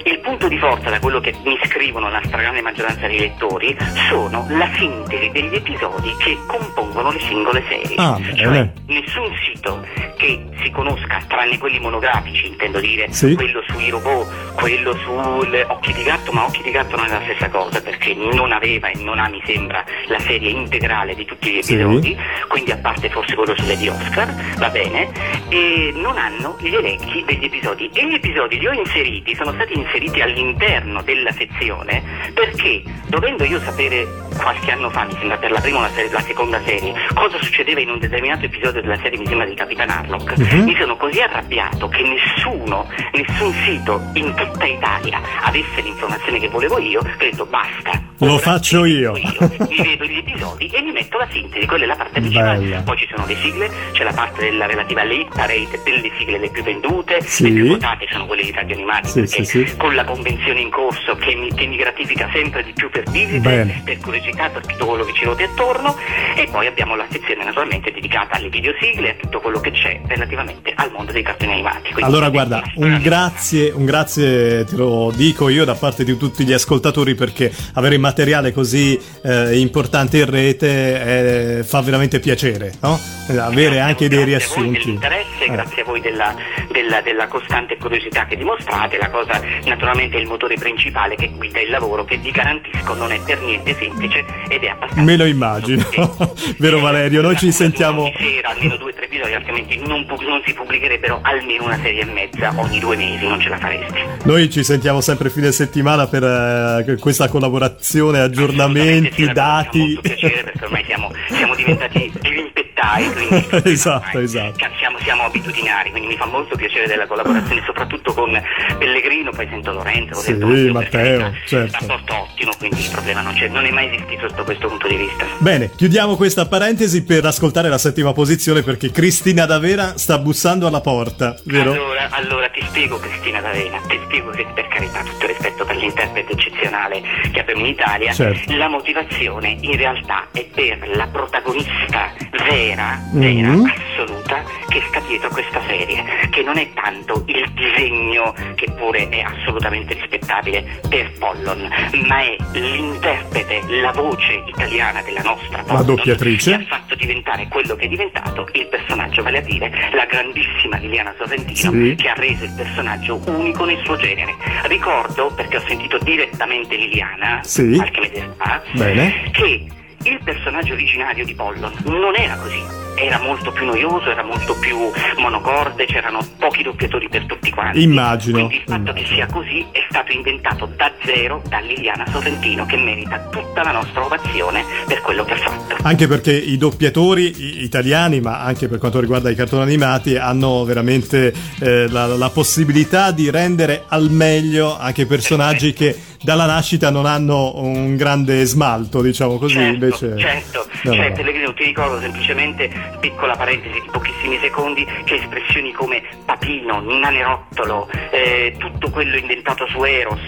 Il 0.05 0.21
punto 0.21 0.49
di 0.49 0.59
forza, 0.59 0.91
da 0.91 0.99
quello 1.01 1.21
che 1.21 1.35
mi 1.45 1.59
scrivono 1.65 2.09
la 2.11 2.21
stragrande 2.25 2.61
maggioranza 2.63 3.07
dei 3.07 3.19
lettori, 3.19 3.77
sono 4.09 4.47
la 4.51 4.69
sintesi 4.77 5.31
degli 5.31 5.55
episodi 5.55 6.15
che 6.19 6.37
compongono 6.47 7.11
le 7.11 7.21
singole 7.21 7.63
serie. 7.69 7.97
Ah, 7.97 8.19
Cioè, 8.35 8.49
bene. 8.49 8.73
nessun 8.87 9.31
sito 9.45 9.85
che 10.17 10.45
si 10.63 10.71
conosca, 10.71 11.21
tranne 11.29 11.59
quelli 11.59 11.79
monografici, 11.79 12.47
intendo 12.49 12.81
dire, 12.81 13.07
Sì. 13.13 13.35
Quello 13.39 13.63
sui 13.69 13.89
robot, 13.89 14.55
quello 14.55 14.93
sul 14.97 15.65
Occhi 15.69 15.93
di 15.93 16.03
gatto, 16.03 16.33
ma 16.33 16.45
Occhi 16.47 16.61
di 16.65 16.73
gatto 16.73 16.97
non 16.97 17.07
è 17.07 17.09
la 17.11 17.21
stessa 17.23 17.49
cosa 17.49 17.81
perché 17.81 18.13
non 18.15 18.51
aveva 18.51 18.89
e 18.89 18.99
non 18.99 19.21
ha, 19.21 19.29
mi 19.29 19.41
sembra, 19.47 19.85
la 20.09 20.19
serie 20.19 20.51
integrale 20.51 21.15
di 21.15 21.25
tutti 21.25 21.53
gli 21.53 21.63
Sì. 21.63 21.75
episodi, 21.75 22.17
quindi 22.49 22.73
a 22.73 22.79
parte 22.79 23.09
forse 23.11 23.37
quello 23.37 23.55
sulle 23.57 23.77
di 23.77 23.87
Oscar, 23.89 24.35
va 24.59 24.69
bene, 24.71 25.09
e 25.51 25.93
non 25.95 26.19
hanno 26.19 26.57
gli 26.61 26.75
elenchi 26.75 27.23
degli 27.25 27.45
episodi 27.45 27.89
e 27.95 28.09
gli 28.09 28.15
episodi 28.15 28.59
li 28.59 28.67
ho 28.67 28.73
inseriti, 28.73 29.37
sono 29.37 29.53
stati 29.53 29.79
inseriti 29.79 30.21
all'interno 30.21 31.01
della 31.03 31.31
sezione 31.31 32.03
perché 32.35 32.83
dovendo 33.07 33.45
io 33.45 33.61
sapere 33.61 34.07
qualche 34.37 34.71
anno 34.73 34.91
fa, 34.91 35.05
mi 35.05 35.13
sembra 35.19 35.37
per 35.37 35.51
la 35.53 35.61
prima 35.61 35.79
o 35.79 35.81
la, 35.83 35.89
se- 35.91 36.11
la 36.11 36.21
seconda 36.21 36.61
serie, 36.65 36.93
cosa 37.15 37.41
succedeva 37.41 37.81
in 37.81 37.91
un 37.91 37.99
determinato 37.99 38.45
episodio 38.47 38.81
della 38.83 38.97
serie, 38.99 39.19
mi 39.19 39.27
sembra 39.27 39.47
di 39.47 39.55
Capitan 39.55 39.89
Harlock, 39.91 40.37
Mhm. 40.39 40.65
mi 40.65 40.77
sono 40.79 40.97
così 40.97 41.21
arrabbiato 41.21 41.89
che 41.89 42.03
nessuno, 42.03 42.87
nessun 43.29 43.53
sito 43.65 44.01
in 44.15 44.35
tutta 44.35 44.65
Italia 44.65 45.21
avesse 45.43 45.81
l'informazione 45.83 46.39
che 46.39 46.49
volevo 46.49 46.79
io, 46.79 47.01
ho 47.01 47.17
detto 47.19 47.47
basta. 47.47 48.08
Lo 48.21 48.39
faccio 48.39 48.85
io. 48.85 49.17
io. 49.17 49.51
Mi 49.69 49.77
vedo 49.83 50.05
gli 50.05 50.17
episodi 50.17 50.67
e 50.67 50.83
mi 50.83 50.91
metto 50.93 51.19
la 51.19 51.29
sintesi, 51.31 51.67
quella 51.67 51.85
è 51.85 51.87
la 51.87 51.95
parte 51.97 52.21
principale. 52.21 52.59
Bella. 52.65 52.81
Poi 52.83 52.97
ci 52.97 53.07
sono 53.15 53.27
le 53.27 53.37
sigle, 53.37 53.71
c'è 53.93 54.03
la 54.05 54.13
parte 54.13 54.45
della 54.51 54.67
relativa 54.67 55.03
alle 55.03 55.15
hit 55.15 55.29
parade 55.35 55.81
delle 55.85 56.11
sigle 56.19 56.39
le 56.39 56.51
più 56.51 56.63
vendute, 56.65 57.21
Sì. 57.23 57.45
le 57.45 57.51
più 57.51 57.69
votate 57.69 58.07
sono 58.11 58.27
quelle 58.27 58.43
di 58.43 58.51
radio 58.53 58.75
animati, 58.75 59.09
Sì, 59.09 59.21
perché 59.21 59.45
sì, 59.45 59.77
con 59.77 59.95
la 59.95 60.05
convenzione 60.05 60.61
in 60.61 60.71
corso 60.71 61.15
che 61.17 61.35
mi, 61.37 61.53
che 61.55 61.67
mi 61.67 61.77
gratifica 61.77 62.29
sempre 62.33 62.65
di 62.65 62.73
più 62.73 62.91
per 62.91 63.05
visite, 63.11 63.39
Bene. 63.39 63.83
per 63.85 63.99
curiosità, 63.99 64.49
per 64.49 64.67
tutto 64.67 64.87
quello 64.87 65.05
che 65.05 65.13
ci 65.15 65.25
ruota 65.25 65.45
attorno 65.45 65.97
e 66.37 66.49
poi 66.51 66.67
abbiamo 66.67 66.97
la 66.97 67.07
sezione 67.11 67.45
naturalmente 67.45 67.93
dedicata 67.93 68.37
alle 68.37 68.49
videosigle 68.49 69.07
e 69.07 69.11
a 69.11 69.15
tutto 69.15 69.41
quello 69.41 69.61
che 69.61 69.71
c'è 69.71 70.01
relativamente 70.07 70.73
al 70.75 70.91
mondo 70.91 71.13
dei 71.13 71.23
cartoni 71.23 71.53
animati. 71.53 71.93
Quindi 71.93 72.03
Allora 72.03 72.31
guarda, 72.31 72.63
un 72.77 72.99
grazie, 73.01 73.71
un 73.71 73.85
grazie 73.85 74.65
te 74.65 74.75
lo 74.77 75.13
dico 75.15 75.49
io 75.49 75.65
da 75.65 75.75
parte 75.75 76.03
di 76.05 76.17
tutti 76.17 76.45
gli 76.45 76.53
ascoltatori 76.53 77.15
perché 77.15 77.53
avere 77.75 77.97
materiale 78.13 78.53
così 78.53 78.99
eh, 79.23 79.59
importante 79.59 80.17
in 80.19 80.31
rete 80.31 81.59
eh, 81.59 81.63
fa 81.65 81.83
veramente 81.83 82.21
piacere, 82.21 82.73
no? 82.81 82.99
Eh, 83.29 83.37
Avere 83.37 83.77
Grazie 83.77 83.81
anche 83.81 84.09
dei 84.09 84.25
grazie 84.25 84.25
riassunti. 84.25 84.79
dell'interesse, 84.79 85.45
Eh. 85.47 85.51
grazie 85.51 85.83
a 85.83 85.85
voi 85.85 86.01
della, 86.01 86.35
della- 86.73 87.01
della 87.03 87.27
costante 87.29 87.77
curiosità 87.77 88.25
che 88.27 88.37
dimostrate, 88.37 88.97
la 88.97 89.11
cosa 89.11 89.41
naturalmente 89.67 90.17
è 90.17 90.21
il 90.21 90.27
motore 90.27 90.55
principale 90.55 91.15
che 91.17 91.31
guida 91.37 91.61
il 91.61 91.69
lavoro, 91.71 92.05
che 92.05 92.17
vi 92.17 92.31
garantisco 92.31 92.95
non 92.95 93.13
è 93.13 93.21
per 93.25 93.41
niente 93.43 93.77
semplice 93.79 94.25
ed 94.49 94.63
è 94.63 94.69
abbastanza... 94.69 95.03
Me 95.03 95.17
lo 95.19 95.27
immagino. 95.27 95.85
Vero 96.59 96.81
Valerio, 96.81 97.21
noi 97.21 97.37
ci 97.37 97.53
sentiamo... 97.53 98.11
Sera 98.17 98.49
almeno 98.51 98.77
due 98.79 98.91
o 98.91 98.95
tre 98.95 99.05
episodi, 99.05 99.35
altrimenti 99.35 99.77
non, 99.85 100.07
non 100.09 100.41
si 100.47 100.53
pubblicherebbero 100.55 101.19
almeno 101.23 101.65
una 101.65 101.79
serie 101.83 102.01
e 102.03 102.05
mezza 102.07 102.53
ogni 102.57 102.79
due 102.81 102.97
mesi, 102.97 103.27
non 103.27 103.39
ce 103.41 103.51
la 103.51 103.59
faresti. 103.59 104.01
Noi 104.25 104.49
ci 104.51 104.65
sentiamo 104.65 105.01
sempre 105.03 105.29
fine 105.29 105.53
settimana 105.53 106.07
per 106.07 106.25
eh, 106.25 106.97
questa 106.99 107.29
collaborazione, 107.29 107.67
Assolutamente 108.07 108.41
aggiornamenti, 108.41 109.25
sì, 109.25 109.33
dati. 109.33 109.99
piacere 110.01 110.43
perché 110.45 110.65
ormai 110.65 110.85
siamo, 110.85 111.13
siamo 111.29 111.55
diventati 111.55 112.13
stai, 112.79 113.11
quindi 113.13 113.71
Esatto, 113.71 114.19
esatto. 114.21 114.67
Siamo, 114.79 114.99
siamo 115.01 115.23
abitudinari, 115.25 115.91
quindi 115.91 116.09
mi 116.09 116.17
fa 116.17 116.27
molto 116.27 116.55
piacere 116.57 116.87
della 116.87 117.07
collaborazione, 117.07 117.63
soprattutto 117.67 118.13
con 118.15 118.41
Pellegrino, 118.79 119.31
poi 119.31 119.47
sento 119.51 119.73
Lorenzo, 119.73 120.15
Sì, 120.15 120.27
sento 120.27 120.47
Matteo, 120.73 121.33
certo. 121.47 121.79
Rapporto 121.81 122.15
ottimo, 122.23 122.53
quindi 122.59 122.81
il 122.85 122.91
problema 122.91 123.21
non 123.21 123.35
c'è, 123.35 123.49
non 123.49 123.65
è 123.65 123.71
mai 123.71 123.87
esistito 123.93 124.29
sotto 124.29 124.45
questo 124.45 124.69
punto 124.69 124.87
di 124.89 124.97
vista. 124.97 125.25
Bene, 125.39 125.71
chiudiamo 125.75 126.17
questa 126.17 126.47
parentesi 126.47 127.05
per 127.05 127.25
ascoltare 127.25 127.69
la 127.69 127.79
settima 127.79 128.13
posizione 128.13 128.63
perché 128.63 128.91
Cristina 128.91 129.45
D'Avera 129.47 129.97
sta 129.99 130.19
bussando 130.19 130.67
alla 130.67 130.81
porta, 130.81 131.37
vero? 131.45 131.73
Allora, 131.73 132.09
allora 132.11 132.49
ti 132.49 132.63
spiego 132.67 132.99
Cristina 132.99 133.41
D'Avena, 133.41 133.79
ti 133.89 133.99
spiego 134.05 134.31
che 134.31 134.47
per 134.55 134.69
carità 134.69 135.03
tutto 135.03 135.27
rispetto 135.27 135.65
per 135.65 135.77
l'interprete 135.77 136.33
eccezionale 136.33 137.03
che 137.33 137.41
abbiamo 137.41 137.61
in 137.61 137.67
Italia, 137.67 138.13
Certo. 138.13 138.57
la 138.57 138.69
motivazione 138.69 139.57
in 139.61 139.77
realtà 139.77 140.27
è 140.33 140.45
per 140.55 140.89
la 140.95 141.07
protagonista 141.09 142.13
vera, 142.47 142.68
vera, 142.69 143.01
Mhm. 143.13 143.65
assoluta 143.97 144.43
che 144.69 144.83
sta 144.89 145.01
dietro 145.07 145.29
questa 145.31 145.61
serie, 145.67 146.05
che 146.31 146.43
non 146.43 146.59
è 146.59 146.71
tanto 146.75 147.25
il 147.27 147.51
disegno 147.53 148.35
che 148.55 148.67
pure 148.73 149.09
è 149.09 149.21
assolutamente 149.21 149.95
rispettabile 149.95 150.81
per 150.89 151.11
Pollon, 151.19 151.69
ma 152.07 152.21
è 152.23 152.37
l'interprete, 152.53 153.63
la 153.81 153.93
voce 153.93 154.43
italiana 154.47 155.01
della 155.03 155.23
nostra 155.23 155.63
Pollon 155.63 155.85
doppiatrice. 155.87 156.51
che 156.59 156.63
ha 156.65 156.67
fatto 156.67 156.95
diventare 156.95 157.49
quello 157.49 157.75
che 157.77 157.85
è 157.87 157.89
diventato 157.89 158.47
il 158.53 158.67
personaggio, 158.67 159.23
vale 159.23 159.39
a 159.39 159.43
dire 159.43 159.71
la 159.93 160.05
grandissima 160.05 160.77
Liliana 160.77 161.15
Sorrentino 161.19 161.71
Sì. 161.73 161.95
che 161.97 162.09
ha 162.09 162.15
reso 162.15 162.45
il 162.45 162.53
personaggio 162.57 163.21
unico 163.27 163.65
nel 163.65 163.81
suo 163.85 163.97
genere. 163.97 164.35
Ricordo, 164.65 165.33
perché 165.35 165.57
ho 165.57 165.65
sentito 165.67 165.99
direttamente 165.99 166.77
Liliana 166.77 167.41
Sì. 167.43 167.75
qualche 167.77 168.01
mese 168.01 168.35
fa, 168.37 168.63
Bene. 168.73 169.31
che 169.33 169.67
il 170.05 170.21
personaggio 170.23 170.73
originario 170.75 171.25
di 171.25 171.35
Pollon 171.35 171.73
non 171.85 172.15
era 172.17 172.37
così. 172.37 172.87
Era 172.95 173.21
molto 173.21 173.53
più 173.53 173.65
noioso, 173.65 174.11
era 174.11 174.25
molto 174.25 174.57
più 174.59 174.77
monocorde, 175.19 175.87
c'erano 175.87 176.19
pochi 176.37 176.65
doppiatori 176.65 177.09
per 177.09 177.27
tutti 177.27 177.51
quanti. 177.51 177.83
Immagino, 177.83 178.39
Quindi 178.39 178.57
il 178.57 178.63
fatto 178.67 178.93
che 178.93 179.05
sia 179.07 179.27
così 179.27 179.65
è 179.71 179.85
stato 179.89 180.11
inventato 180.11 180.67
da 180.77 180.91
zero 181.05 181.41
da 181.49 181.61
Liliana 181.61 182.05
Sorrentino 182.11 182.67
che 182.67 182.77
merita 182.77 183.21
tutta 183.31 183.63
la 183.63 183.71
nostra 183.71 184.05
ovazione 184.05 184.65
per 184.87 185.01
quello 185.03 185.25
che 185.25 185.33
ha 185.33 185.37
fatto. 185.37 185.77
Anche 185.83 186.09
perché 186.09 186.33
i 186.33 186.57
doppiatori 186.57 187.63
italiani, 187.63 188.21
ma 188.21 188.41
anche 188.43 188.67
per 188.67 188.79
quanto 188.79 188.99
riguarda 188.99 189.31
i 189.31 189.37
cartoni 189.37 189.63
animati, 189.63 190.17
hanno 190.17 190.65
veramente 190.65 191.33
eh, 191.61 191.89
la, 191.89 192.07
la 192.07 192.31
possibilità 192.31 193.13
di 193.13 193.31
rendere 193.31 193.85
al 193.87 194.11
meglio 194.11 194.77
anche 194.77 195.07
personaggi 195.07 195.73
che 195.73 195.97
dalla 196.23 196.47
nascita 196.47 196.91
non 196.91 197.07
hanno 197.07 197.53
un 197.61 197.97
grande 197.97 198.45
smalto, 198.45 199.03
diciamo 199.03 199.39
così. 199.39 199.55
certo, 199.55 199.79
invece... 199.89 200.19
certo, 200.19 200.67
No, 200.83 200.95
cioè, 200.95 201.09
no. 201.09 201.15
Pellegrino, 201.15 201.55
ti 201.55 201.65
ricordo 201.65 202.01
semplicemente, 202.01 202.71
piccola 203.01 203.35
parentesi 203.35 203.81
di 203.81 203.89
pochissimi 203.91 204.39
secondi, 204.39 204.87
che 205.05 205.17
espressioni 205.17 205.73
come 205.73 206.03
papino, 206.25 206.81
nanerottolo, 206.81 207.89
eh, 208.11 208.55
tutto 208.59 208.91
quello 208.91 209.17
inventato 209.17 209.67
su 209.67 209.83
Eros, 209.83 210.21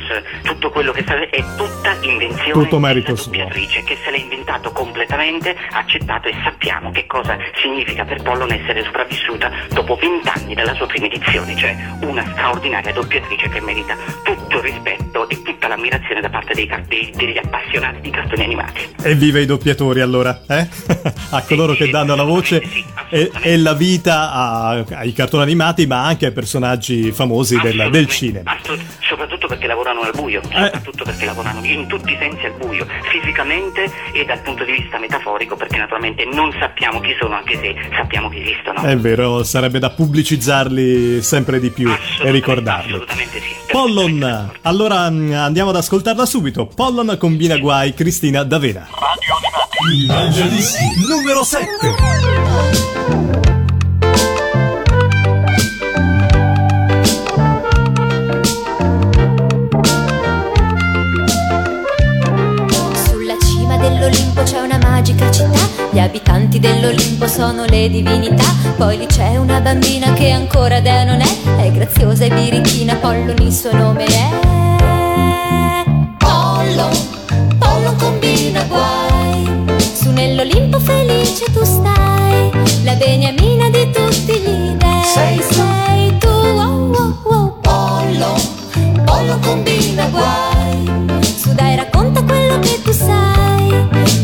tutto 0.42 0.70
quello 0.70 0.92
che 0.92 1.02
sta 1.02 1.18
è 1.20 1.44
tutta 1.56 1.96
invenzione 2.00 2.52
Tutto 2.52 2.78
merito 2.78 3.12
della 3.12 3.22
doppiatrice 3.24 3.82
che 3.84 3.96
se 4.02 4.10
l'ha 4.10 4.16
inventato 4.16 4.72
completamente, 4.72 5.56
accettato 5.70 6.28
e 6.28 6.34
sappiamo 6.42 6.90
che 6.90 7.06
cosa 7.06 7.38
significa 7.60 8.04
per 8.04 8.22
Pollon 8.22 8.50
essere 8.52 8.82
sopravvissuta 8.82 9.50
dopo 9.72 9.96
vent'anni 9.96 10.54
dalla 10.54 10.74
sua 10.74 10.86
prima 10.86 11.06
edizione, 11.06 11.56
cioè 11.56 11.76
una 12.02 12.24
straordinaria 12.32 12.92
doppiatrice 12.92 13.48
che 13.48 13.60
merita 13.60 13.96
tutto 14.24 14.56
il 14.56 14.62
rispetto 14.62 15.28
e 15.28 15.42
tutta 15.42 15.68
l'ammirazione 15.68 16.20
da 16.20 16.28
parte 16.28 16.54
dei, 16.54 16.68
dei- 16.88 17.12
degli 17.14 17.38
appassionati 17.38 18.00
di 18.00 18.10
cartoni 18.10 18.42
animati. 18.42 18.88
Evviva 19.02 19.38
i 19.38 19.46
doppiatori 19.50 20.00
allora, 20.00 20.40
eh? 20.46 20.68
a 21.30 21.42
coloro 21.42 21.74
che 21.74 21.88
danno 21.90 22.14
la 22.14 22.22
voce 22.22 22.62
e, 23.08 23.30
e 23.42 23.56
la 23.58 23.74
vita 23.74 24.32
a- 24.32 24.84
ai 24.92 25.12
cartoni 25.12 25.42
animati, 25.42 25.86
ma 25.86 26.04
anche 26.04 26.26
ai 26.26 26.32
personaggi 26.32 27.10
famosi 27.12 27.58
del, 27.60 27.88
del 27.90 28.06
cinema. 28.08 28.56
soprattutto 29.08 29.46
perché 29.48 29.66
lavorano 29.66 30.00
al 30.02 30.12
buio, 30.14 30.40
Eh. 30.42 30.64
soprattutto 30.64 31.04
perché 31.04 31.24
lavorano 31.24 31.64
in 31.64 31.86
tutti 31.88 32.12
i 32.12 32.16
sensi 32.18 32.46
al 32.46 32.52
buio, 32.58 32.86
fisicamente 33.10 33.90
e 34.12 34.24
dal 34.24 34.40
punto 34.40 34.64
di 34.64 34.72
vista 34.72 34.98
metaforico, 34.98 35.56
perché 35.56 35.76
naturalmente 35.78 36.24
non 36.24 36.52
sappiamo 36.58 37.00
chi 37.00 37.14
sono, 37.20 37.34
anche 37.34 37.58
se 37.60 37.74
sappiamo 37.96 38.28
che 38.28 38.40
esistono. 38.40 38.82
È 38.82 38.96
vero, 38.96 39.42
sarebbe 39.42 39.78
da 39.78 39.90
pubblicizzarli 39.90 41.22
sempre 41.22 41.58
di 41.60 41.70
più 41.70 41.90
e 42.22 42.30
ricordarli. 42.30 42.92
Assolutamente 42.92 43.40
sì. 43.40 43.48
Pollon, 43.70 44.50
allora 44.62 45.08
mm, 45.10 45.32
andiamo 45.32 45.70
ad 45.70 45.76
ascoltarla 45.76 46.26
subito. 46.26 46.66
Pollon 46.66 47.16
combina 47.18 47.56
guai 47.58 47.94
Cristina 47.94 48.42
D'Avena. 48.42 48.86
Il 48.88 49.39
Mangiadischi 49.82 51.06
numero 51.08 51.42
7. 51.42 51.66
Sulla 63.06 63.36
cima 63.40 63.78
dell'Olimpo 63.78 64.42
c'è 64.42 64.60
una 64.60 64.76
magica 64.76 65.30
città, 65.30 65.48
gli 65.90 65.98
abitanti 65.98 66.58
dell'Olimpo 66.58 67.26
sono 67.26 67.64
le 67.64 67.88
divinità, 67.88 68.44
poi 68.76 68.98
lì 68.98 69.06
c'è 69.06 69.38
una 69.38 69.60
bambina 69.60 70.12
che 70.12 70.30
ancora 70.30 70.80
dea 70.80 71.04
non 71.04 71.22
è, 71.22 71.56
è 71.56 71.72
graziosa 71.72 72.26
e 72.26 72.28
birichina, 72.28 72.96
Pollon 72.96 73.38
il 73.40 73.52
suo 73.52 73.72
nome 73.74 74.04
è. 74.04 74.29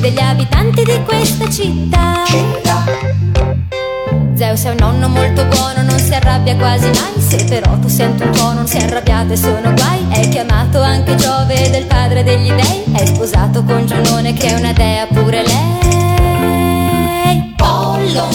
Degli 0.07 0.21
abitanti 0.21 0.85
di 0.85 1.03
questa 1.05 1.51
città. 1.51 2.23
Zeus 4.37 4.62
è 4.62 4.71
un 4.71 4.77
nonno 4.79 5.09
molto 5.09 5.45
buono, 5.47 5.83
non 5.83 5.99
si 5.99 6.14
arrabbia 6.14 6.55
quasi 6.55 6.87
mai. 6.87 7.21
Se 7.21 7.45
però 7.47 7.77
tu 7.79 7.88
senti 7.88 8.23
un 8.23 8.31
tuono, 8.31 8.53
non 8.53 8.69
si 8.69 8.77
arrabbiate, 8.77 9.37
sono 9.37 9.75
guai. 9.75 10.07
È 10.11 10.29
chiamato 10.29 10.81
anche 10.81 11.16
Giove 11.16 11.71
del 11.71 11.87
padre 11.87 12.23
degli 12.23 12.53
dei. 12.53 12.85
È 12.92 13.05
sposato 13.05 13.64
con 13.64 13.85
Giunone 13.85 14.33
che 14.33 14.47
è 14.47 14.55
una 14.57 14.73
dea 14.73 15.07
pure 15.07 15.45
lei. 15.45 17.55
Pollo, 17.57 18.29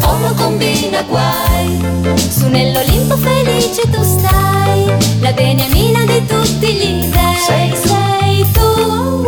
Pollo 0.00 0.34
combina 0.34 1.02
guai. 1.02 1.84
Su 2.16 2.48
nell'Olimpo 2.48 3.16
felice 3.16 3.88
tu 3.90 4.02
stai. 4.02 4.92
La 5.20 5.32
beniamina 5.32 6.04
di 6.04 6.26
tutti 6.26 6.72
gli 6.72 7.04
dei. 7.04 7.36
Sei, 7.46 7.76
sei 7.76 8.44
tu, 8.50 9.24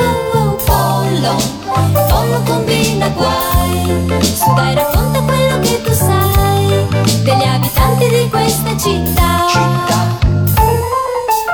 Pollo, 1.09 1.37
Pollo 2.07 2.43
combina 2.45 3.09
guai. 3.09 4.21
Su 4.21 4.53
dai 4.55 4.75
racconta 4.75 5.21
quello 5.21 5.59
che 5.61 5.81
tu 5.83 5.91
sai 5.95 6.87
degli 7.23 7.45
abitanti 7.45 8.09
di 8.09 8.29
questa 8.29 8.77
città. 8.77 9.47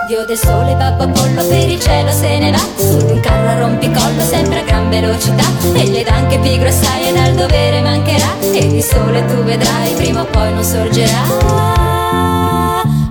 Dio 0.09 0.25
del 0.27 0.37
sole, 0.37 0.75
babbo 0.75 1.05
Apollo 1.05 1.45
per 1.47 1.69
il 1.69 1.79
cielo 1.79 2.11
se 2.11 2.39
ne 2.39 2.51
va. 2.51 2.59
Su 2.77 2.97
di 3.07 3.13
un 3.13 3.21
carro 3.21 3.49
a 3.49 3.59
rompicollo 3.61 4.23
sempre 4.23 4.59
a 4.59 4.63
gran 4.65 4.91
velocità. 4.91 5.45
Egli 5.73 5.99
ed 5.99 6.09
anche 6.09 6.39
pigro 6.41 6.69
assai 6.69 7.09
e 7.09 7.13
dal 7.13 7.35
dovere 7.35 7.81
mancherà. 7.81 8.37
E 8.41 8.67
di 8.67 8.83
sole 8.83 9.25
tu 9.27 9.37
vedrai 9.45 9.93
prima 9.93 10.23
o 10.23 10.25
poi 10.25 10.53
non 10.53 10.65
sorgerà. 10.65 11.23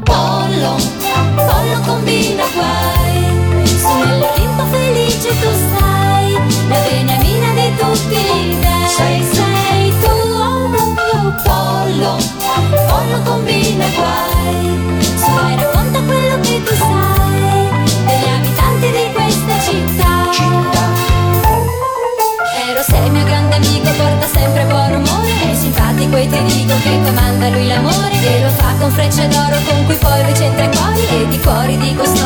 Pollo, 0.03 0.75
pollo 1.35 1.79
combina 1.85 2.43
guai. 2.53 3.65
Su 3.65 3.97
nell'Olimpo 3.97 4.63
felice 4.71 5.29
tu 5.39 5.47
stai 5.47 5.72
tutti 7.77 8.15
gli 8.15 8.55
dei 8.55 8.87
Sei, 8.87 9.23
sei 9.23 9.93
tu, 9.99 10.07
oh, 10.07 10.69
oh, 10.69 10.95
oh, 11.13 11.33
pollo 11.43 12.17
Pollo 12.87 13.21
combina 13.23 13.85
guai. 13.95 14.99
Su 14.99 15.33
dai 15.35 15.55
racconta 15.55 15.99
quello 16.01 16.39
che 16.41 16.63
tu 16.63 16.75
sai 16.75 17.69
Degli 18.05 18.29
abitanti 18.29 18.91
di 18.91 19.11
questa 19.13 19.59
città. 19.61 20.11
Ero 22.69 22.81
sei 22.83 23.09
mio 23.09 23.23
grande 23.23 23.55
amico, 23.55 23.89
porta 23.97 24.27
sempre 24.27 24.65
buon 24.65 24.93
rumore. 24.93 25.51
È 25.51 25.55
simpatico 25.55 26.15
e 26.15 26.27
ti 26.27 26.43
dico 26.43 26.73
che 26.81 26.99
comanda 27.03 27.49
lui 27.49 27.67
l'amore. 27.67 28.15
E 28.23 28.41
lo 28.41 28.49
fa 28.49 28.73
con 28.79 28.91
frecce 28.91 29.27
d'oro 29.27 29.57
con 29.67 29.85
cui 29.85 29.95
poi 29.95 30.23
lui 30.23 30.35
centra 30.35 30.65
i 30.65 30.69
cuori. 30.75 31.07
E 31.09 31.27
di 31.27 31.39
cuori 31.39 31.77
di 31.77 31.95
costoro 31.95 32.22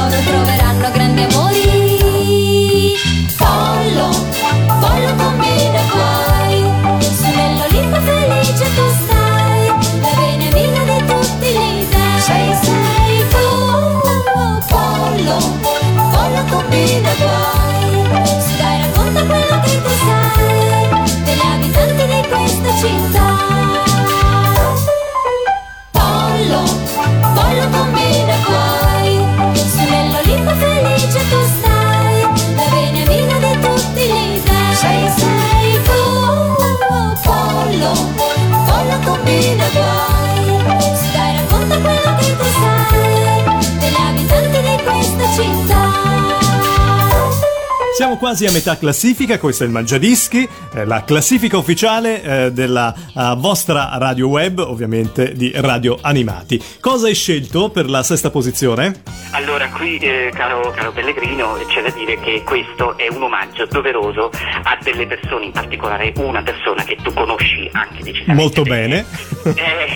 Siamo 48.18 48.34
quasi 48.34 48.48
a 48.48 48.52
metà 48.52 48.80
classifica, 48.80 49.38
questo 49.38 49.62
è 49.62 49.68
il 49.68 49.72
Mangiadischi, 49.72 50.50
eh, 50.74 50.86
la 50.86 51.04
classifica 51.04 51.56
ufficiale 51.60 52.24
eh, 52.24 52.52
della 52.52 52.92
eh, 52.92 53.36
vostra 53.38 53.92
radio 54.00 54.28
web, 54.28 54.58
ovviamente 54.58 55.34
di 55.34 55.52
Radio 55.54 56.00
Animati. 56.02 56.60
Cosa 56.80 57.06
hai 57.06 57.14
scelto 57.14 57.70
per 57.70 57.88
la 57.88 58.02
sesta 58.02 58.32
posizione? 58.32 59.04
Allora, 59.32 59.70
qui, 59.70 60.00
caro, 60.34 60.72
caro 60.72 60.92
Pellegrino, 60.94 61.60
c'è 61.68 61.84
da 61.84 61.92
dire 61.92 62.20
che 62.20 62.42
questo 62.44 62.98
è 62.98 63.08
un 63.08 63.22
omaggio 63.22 63.68
doveroso 63.68 64.32
a 64.32 64.80
delle 64.82 65.06
persone, 65.06 65.46
in 65.46 65.52
particolare 65.52 66.12
una 66.18 66.42
persona 66.42 66.84
che 66.84 66.96
tu 66.96 67.14
conosci 67.14 67.70
anche 67.72 68.02
decisamente 68.02 68.42
Molto 68.42 68.64
bene. 68.64 69.06
Eh, 69.48 69.88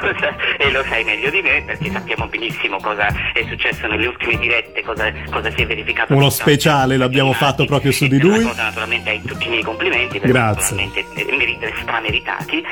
lo 0.00 0.14
sa- 0.18 0.36
e 0.56 0.70
lo 0.70 0.82
sai 0.84 1.04
meglio 1.04 1.30
di 1.30 1.42
me 1.42 1.62
perché 1.66 1.90
sappiamo 1.90 2.26
benissimo 2.26 2.78
cosa 2.80 3.06
è 3.32 3.44
successo 3.48 3.86
nelle 3.86 4.06
ultime 4.06 4.36
dirette, 4.38 4.82
cosa, 4.82 5.10
cosa 5.30 5.50
si 5.50 5.62
è 5.62 5.66
verificato. 5.66 6.14
Uno 6.14 6.30
speciale 6.30 6.96
l'abbiamo 6.96 7.32
fatto 7.32 7.64
proprio 7.64 7.92
su 7.92 8.06
di 8.06 8.16
E 8.16 8.20
lui. 8.20 8.42
cosa, 8.44 8.64
naturalmente 8.64 9.10
hai 9.10 9.22
tutti 9.22 9.46
i 9.46 9.50
miei 9.50 9.62
complimenti, 9.62 10.18
Grazie. 10.18 10.76
naturalmente 10.76 11.36
merita- 11.36 11.66
strameritati. 11.80 12.64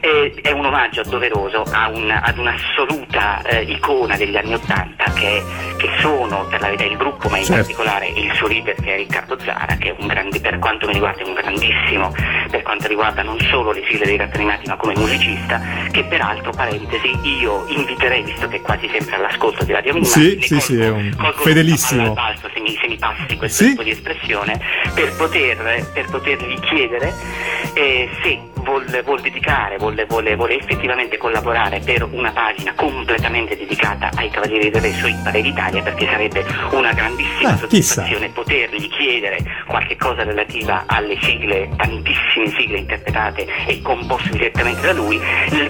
Eh, 0.00 0.34
è 0.42 0.50
un 0.50 0.64
omaggio 0.66 1.02
doveroso 1.04 1.62
a 1.70 1.88
un- 1.88 2.10
ad 2.10 2.38
un'assoluta 2.38 3.42
eh, 3.42 3.62
icona 3.62 4.16
degli 4.16 4.36
anni 4.36 4.54
Ottanta 4.54 5.04
che, 5.12 5.42
che 5.76 5.88
sono 6.00 6.46
per 6.48 6.60
la 6.60 6.66
verità 6.68 6.84
il 6.84 6.96
gruppo, 6.96 7.28
ma 7.28 7.38
in 7.38 7.44
Certo. 7.44 7.60
particolare 7.62 8.08
il 8.08 8.32
suo 8.34 8.46
leader 8.48 8.74
che 8.76 8.94
è 8.94 8.96
Riccardo 8.96 9.38
Zara, 9.38 9.76
che 9.76 9.90
è 9.90 9.94
un 9.98 10.06
grande, 10.06 10.40
per 10.40 10.58
quanto 10.58 10.86
mi 10.86 10.92
riguarda 10.92 11.22
è 11.22 11.26
un 11.26 11.34
grandissimo, 11.34 12.12
per 12.50 12.62
quanto 12.62 12.86
riguarda 12.88 13.22
non 13.22 13.38
solo 13.40 13.72
le 13.72 13.82
sigle 13.88 14.04
dei 14.06 14.16
cartoni 14.16 14.44
animati, 14.44 14.68
ma 14.68 14.76
come 14.76 14.94
musicista, 14.96 15.60
che 15.90 16.04
peraltro, 16.04 16.52
parentesi, 16.86 17.18
io 17.40 17.64
inviterei, 17.68 18.22
visto 18.22 18.48
che 18.48 18.56
è 18.56 18.60
quasi 18.60 18.88
sempre 18.90 19.16
all'ascolto 19.16 19.64
di 19.64 19.72
Radio 19.72 19.92
Animati, 19.92 20.10
Sì, 20.12 20.38
sì, 20.40 20.48
colgo- 20.48 20.64
sì, 20.64 20.78
è 20.80 20.88
un 20.88 21.32
fedelissimo. 21.36 22.12
balzo, 22.14 22.48
se 22.52 22.60
mi, 22.60 22.76
se 22.80 22.88
mi 22.88 22.96
passi 22.96 23.36
questo 23.36 23.62
Sì. 23.64 23.70
tipo 23.70 23.82
di 23.82 23.90
espressione, 23.90 24.60
per, 24.94 25.12
poter, 25.16 25.86
per 25.92 26.06
potergli 26.10 26.58
chiedere 26.60 27.12
eh, 27.74 28.08
se 28.22 28.38
vuol, 28.62 29.02
vuol 29.04 29.20
dedicare, 29.20 29.76
vuole, 29.78 30.04
vuole, 30.06 30.36
vuole 30.36 30.58
effettivamente 30.58 31.16
collaborare 31.16 31.80
per 31.80 32.02
una 32.10 32.30
pagina 32.32 32.72
completamente 32.74 33.56
dedicata 33.56 34.10
ai 34.16 34.30
Cavalieri 34.30 34.70
del 34.70 34.82
Re 34.82 34.92
su 34.92 35.06
Ipare 35.06 35.42
d'Italia, 35.42 35.82
perché 35.82 36.06
sarebbe 36.06 36.44
una 36.72 36.92
grandissima 36.92 37.50
Ah, 37.50 37.66
chissà. 37.66 38.02
soddisfazione 38.04 38.28
potergli 38.30 38.88
chiedere 38.88 39.38
qualche 39.66 39.96
cosa 39.96 40.22
relativa 40.24 40.84
alle 40.86 41.16
sigle, 41.22 41.68
tantissime 41.76 42.48
sigle 42.56 42.78
interpretate 42.78 43.46
e 43.66 43.80
composte 43.82 44.30
direttamente 44.30 44.80
da 44.82 44.92
lui. 44.92 45.20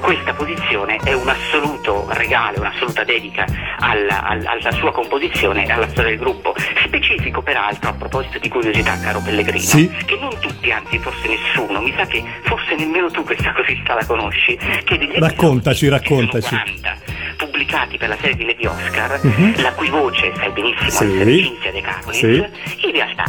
Questa 0.01 0.33
posizione 0.35 0.97
è 1.05 1.13
un 1.13 1.29
assoluto 1.29 2.07
regalo, 2.11 2.61
un'assoluta 2.61 3.05
dedica 3.05 3.45
alla, 3.79 4.23
al- 4.25 4.45
alla 4.47 4.73
sua 4.73 4.93
composizione 4.93 5.67
e 5.67 5.71
alla 5.71 5.89
storia 5.89 6.11
del 6.11 6.19
gruppo. 6.19 6.55
Specifico 6.85 7.43
peraltro, 7.43 7.91
a 7.91 7.93
proposito 7.95 8.39
di 8.39 8.49
curiosità, 8.49 8.99
caro 9.01 9.21
Pellegrino, 9.25 9.59
Sì. 9.65 9.89
che 10.07 10.17
non 10.19 10.37
tutti, 10.41 10.71
anzi 10.71 10.99
forse 10.99 11.29
nessuno, 11.29 11.81
mi 11.81 11.93
sa 11.97 12.05
che 12.07 12.23
forse 12.43 12.75
nemmeno 12.85 13.11
tu 13.11 13.23
questa 13.25 13.53
cosista 13.53 13.95
la 13.95 14.05
conosci, 14.07 14.57
che 14.85 14.99
degli 14.99 15.15
Raccontaci, 15.19 15.89
raccontaci. 15.89 16.49
40, 16.49 16.97
pubblicati 17.37 17.97
per 17.99 18.09
la 18.09 18.17
serie 18.21 18.37
di 18.37 18.45
Lady 18.45 18.67
Oscar, 18.67 19.19
Mhm. 19.23 19.63
la 19.63 19.73
cui 19.73 19.89
voce, 19.89 20.33
sai 20.37 20.51
benissimo, 20.51 20.91
Sì. 20.91 21.05
essere 21.05 21.37
Cinzia 21.39 21.73
De 21.73 21.81
Carolis, 21.81 22.19
Sì. 22.19 22.87
in 22.87 22.93
realtà 22.93 23.25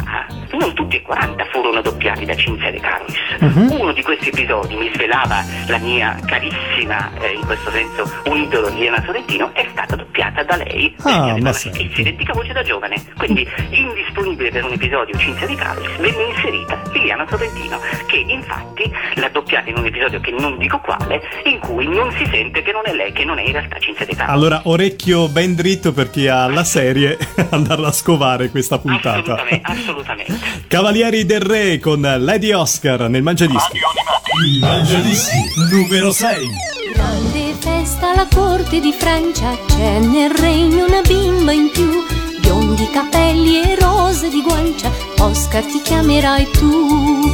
non 0.52 0.74
tutti 0.74 0.96
e 0.96 1.02
40 1.02 1.44
furono 1.50 1.80
doppiati 1.80 2.24
da 2.24 2.34
Cinzia 2.34 2.70
De 2.70 2.78
Carolis. 2.80 3.16
Mhm. 3.38 3.70
Uno 3.80 3.92
di 3.92 4.02
questi 4.02 4.28
episodi 4.28 4.74
mi 4.76 4.90
svelava 4.92 5.42
la 5.68 5.78
mia 5.78 6.18
carissima, 6.26 7.10
eh, 7.20 7.32
in 7.32 7.44
questo 7.46 7.70
senso, 7.70 8.10
un 8.26 8.36
idolo 8.38 8.68
Liliana 8.68 9.02
Sorrentino, 9.04 9.50
è 9.54 9.66
stata 9.70 9.96
doppiata 9.96 10.42
da 10.42 10.56
lei, 10.56 10.94
Ah, 11.04 11.36
ma 11.40 11.52
si 11.52 11.70
identica 11.96 12.32
voce 12.32 12.52
da 12.52 12.62
giovane. 12.62 12.96
Quindi, 13.16 13.46
indisponibile 13.70 14.50
per 14.50 14.64
un 14.64 14.72
episodio 14.72 15.16
Cinzia 15.18 15.46
De 15.46 15.54
Carolis, 15.54 15.96
venne 15.96 16.22
inserita 16.34 16.80
Liliana 16.92 17.26
Sorrentino, 17.28 17.80
che 18.06 18.16
infatti 18.26 18.90
l'ha 19.14 19.28
doppiata 19.28 19.40
in 19.66 19.76
un 19.76 19.86
episodio 19.86 20.20
che 20.20 20.30
non 20.30 20.58
dico 20.58 20.78
quale, 20.78 21.20
in 21.44 21.58
cui 21.58 21.86
non 21.86 22.12
si 22.12 22.26
sente 22.30 22.62
che 22.62 22.72
non 22.72 22.82
è 22.84 22.92
lei, 22.92 23.12
che 23.12 23.24
non 23.24 23.38
è 23.38 23.42
in 23.42 23.52
realtà 23.52 23.78
Cinzia 23.78 24.06
De 24.06 24.14
Carolis. 24.14 24.34
Allora, 24.34 24.60
orecchio 24.64 25.28
ben 25.28 25.54
dritto 25.54 25.92
per 25.92 26.10
chi 26.10 26.28
ha 26.28 26.46
la 26.48 26.64
serie, 26.64 27.18
andarla 27.50 27.88
a 27.88 27.92
scovare 27.92 28.50
questa 28.50 28.78
puntata. 28.78 29.34
Assolutamente, 29.34 29.70
assolutamente. 29.70 30.38
Cavalieri 30.68 31.26
del 31.26 31.40
Re 31.40 31.78
con 31.78 32.00
Lady 32.00 32.52
Oscar 32.52 33.08
nel 33.08 33.22
Mangiadischi. 33.22 33.78
Il 34.46 34.60
Mangiadischi 34.60 35.38
numero 35.70 36.12
6. 36.12 36.48
Grande 36.94 37.54
festa 37.58 38.12
alla 38.12 38.26
corte 38.32 38.80
di 38.80 38.92
Francia, 38.92 39.56
c'è 39.66 39.98
nel 39.98 40.30
regno 40.30 40.86
una 40.86 41.00
bimba 41.00 41.52
in 41.52 41.70
più, 41.72 41.90
biondi 42.40 42.88
capelli 42.90 43.62
e 43.62 43.76
rose 43.78 44.28
di 44.28 44.42
guancia, 44.42 44.90
Oscar 45.18 45.64
ti 45.64 45.80
chiamerai 45.82 46.50
tu. 46.52 47.31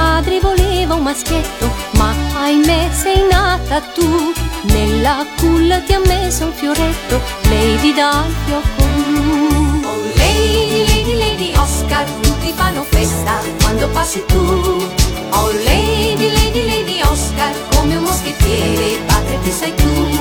Padre 0.00 0.40
voleva 0.40 0.94
un 0.94 1.02
maschietto, 1.02 1.70
ma 1.98 2.14
ahimè 2.32 2.88
sei 2.90 3.22
nata 3.30 3.82
tu. 3.94 4.32
Nella 4.62 5.26
culla 5.36 5.78
ti 5.80 5.92
ha 5.92 6.00
messo 6.06 6.46
un 6.46 6.52
fioretto, 6.54 7.20
Lady 7.50 7.92
dal 7.92 8.32
fiocco 8.46 8.82
blu. 8.96 9.82
Oh 9.84 10.00
Lady, 10.16 10.86
Lady, 10.86 11.18
Lady 11.18 11.52
Oscar, 11.54 12.04
tutti 12.22 12.50
fanno 12.56 12.82
festa 12.88 13.40
quando 13.60 13.88
passi 13.88 14.24
tu. 14.26 14.88
Oh 15.32 15.50
Lady, 15.64 16.32
Lady, 16.32 16.66
Lady 16.66 17.00
Oscar, 17.02 17.52
come 17.74 17.96
un 17.96 18.04
moschettiere, 18.04 19.02
padre 19.04 19.38
ti 19.42 19.50
sei 19.50 19.74
tu. 19.74 20.18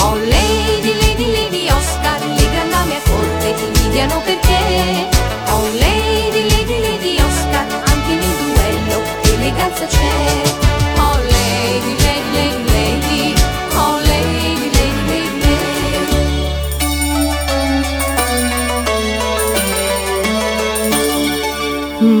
Oh 0.00 0.14
Lady, 0.14 0.92
Lady, 1.00 1.32
Lady 1.32 1.70
Oscar, 1.70 2.20
le 2.20 2.50
grandi 2.50 2.70
dame 2.70 2.96
a 2.96 3.00
corte 3.08 3.54
ti 3.54 3.64
invidiano 3.64 4.20
perché. 4.26 5.08
Oh 5.48 5.68
Lady, 5.78 6.15
eleganza 9.46 9.86
c'è. 9.86 10.42
Oh 10.98 11.18
Lady, 11.30 11.94
Lady, 12.02 12.64
Lady, 12.64 13.34
oh 13.74 14.00
Lady, 14.00 14.70
Lady, 14.74 15.40
Lady. 15.40 15.56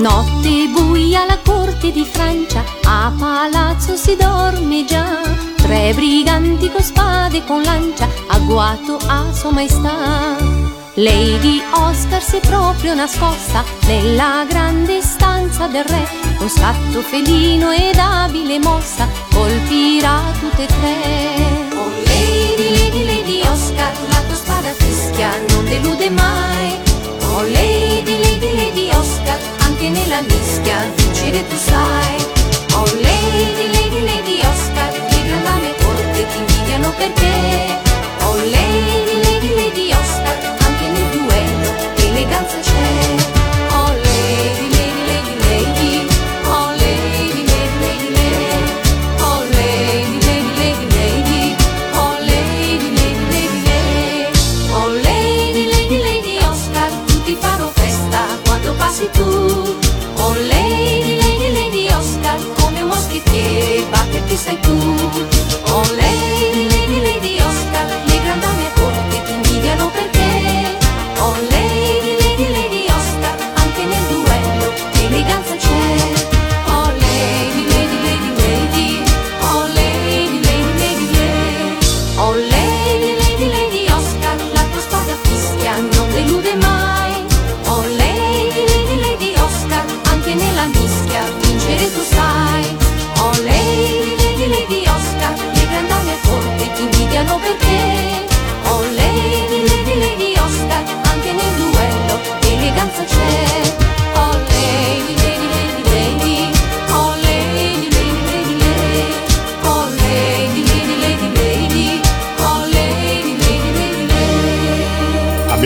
Notte 0.00 0.68
buia 0.68 1.22
alla 1.22 1.38
corte 1.44 1.90
di 1.90 2.04
Francia, 2.04 2.62
a 2.84 3.12
palazzo 3.18 3.96
si 3.96 4.14
dorme 4.16 4.84
già. 4.84 5.20
Tre 5.56 5.92
briganti 5.94 6.70
con 6.70 6.82
spade 6.82 7.38
e 7.38 7.44
con 7.44 7.62
lancia, 7.62 8.08
agguato 8.28 8.98
a 9.08 9.32
sua 9.32 9.50
maestà. 9.50 10.75
Lady 10.98 11.62
Oscar 11.72 12.22
si 12.22 12.36
è 12.36 12.40
proprio 12.40 12.94
nascosta 12.94 13.62
nella 13.86 14.46
grande 14.48 15.02
stanza 15.02 15.66
del 15.66 15.84
re, 15.84 16.08
con 16.38 16.48
scatto 16.48 17.02
felino 17.02 17.70
ed 17.70 17.98
abile 17.98 18.58
mossa, 18.58 19.06
colpirà 19.30 20.22
tutte 20.40 20.62
e 20.62 20.66
tre. 20.66 21.76
Oh 21.76 21.90
Lady, 22.06 22.78
Lady, 22.78 23.04
Lady 23.04 23.40
Oscar, 23.42 23.92
la 24.08 24.22
tua 24.26 24.36
spada 24.36 24.72
fischia 24.72 25.28
non 25.50 25.66
delude 25.66 26.08
mai. 26.08 26.78
Oh 27.34 27.42
Lady, 27.42 28.16
Lady, 28.22 28.56
Lady 28.56 28.88
Oscar, 28.94 29.38
anche 29.58 29.90
nella 29.90 30.22
mischia 30.22 30.90
vincere 30.94 31.46
tu 31.46 31.56
sai. 31.56 32.24
Oh 32.72 32.86
Lady, 33.02 33.70
Lady, 33.70 34.02
Lady 34.02 34.40
Oscar, 34.46 34.92
le 35.10 35.22
grandame 35.26 35.74
corte 35.84 36.26
ti 36.26 36.38
invidiano 36.38 36.90
perché. 36.96 37.85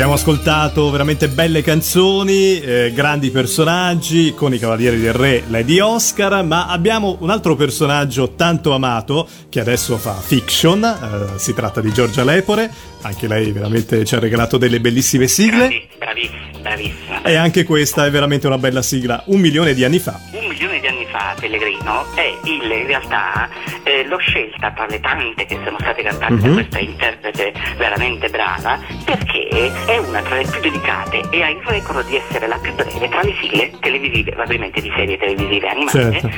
Abbiamo 0.01 0.17
ascoltato 0.17 0.91
veramente 0.91 1.29
belle 1.29 1.61
canzoni, 1.61 2.59
eh, 2.59 2.91
grandi 2.95 3.31
personaggi 3.31 4.33
con 4.33 4.55
i 4.55 4.59
Cavalieri 4.59 4.99
del 4.99 5.13
Re, 5.13 5.45
Lady 5.49 5.79
Oscar, 5.79 6.43
ma 6.43 6.69
abbiamo 6.69 7.19
un 7.21 7.29
altro 7.29 7.55
personaggio 7.55 8.33
tanto 8.33 8.73
amato 8.73 9.29
che 9.51 9.61
adesso 9.61 9.99
fa 9.99 10.15
fiction, 10.15 10.83
eh, 10.83 11.39
si 11.39 11.53
tratta 11.53 11.83
di 11.83 11.93
Giorgia 11.93 12.25
Lepore, 12.25 12.73
anche 13.03 13.29
lei 13.29 13.53
veramente 13.53 14.03
ci 14.07 14.15
ha 14.15 14.19
regalato 14.19 14.57
delle 14.57 14.81
bellissime 14.81 15.29
sigle 15.29 15.59
Bravi- 15.59 15.89
Bravissima, 15.99 16.41
bravissima. 16.63 17.23
e 17.23 17.35
anche 17.35 17.65
questa 17.65 18.07
è 18.07 18.11
veramente 18.11 18.47
una 18.47 18.57
bella 18.57 18.81
sigla, 18.81 19.23
un 19.27 19.39
milione 19.39 19.75
di 19.75 19.85
anni 19.85 19.99
fa. 19.99 20.19
Un 20.33 20.47
milione 20.47 20.80
fa, 21.11 21.35
Pellegrino, 21.39 22.07
è 22.15 22.33
il, 22.45 22.71
in 22.71 22.87
realtà 22.87 23.49
eh, 23.83 24.05
l'ho 24.05 24.19
scelta 24.19 24.71
tra 24.73 24.87
le 24.87 25.01
tante 25.01 25.45
che 25.47 25.59
sono 25.65 25.77
state 25.81 26.03
cantate 26.03 26.37
da 26.37 26.49
questa 26.51 26.79
interprete 26.79 27.53
veramente 27.77 28.29
brava, 28.29 28.79
perché 29.05 29.49
è 29.87 29.99
una 29.99 30.21
tra 30.23 30.37
le 30.37 30.47
più 30.51 30.61
dedicate 30.61 31.23
e 31.31 31.43
ha 31.43 31.49
il 31.49 31.61
record 31.65 32.07
di 32.07 32.17
essere 32.17 32.47
la 32.47 32.59
più 32.59 32.73
breve 32.75 33.09
tra 33.09 33.23
le 33.23 33.35
sigle 33.41 33.71
televisive, 33.81 34.35
ovviamente 34.39 34.81
di 34.81 34.93
serie 34.95 35.19
televisive 35.19 35.69
animate, 35.69 36.21
Certo. 36.21 36.29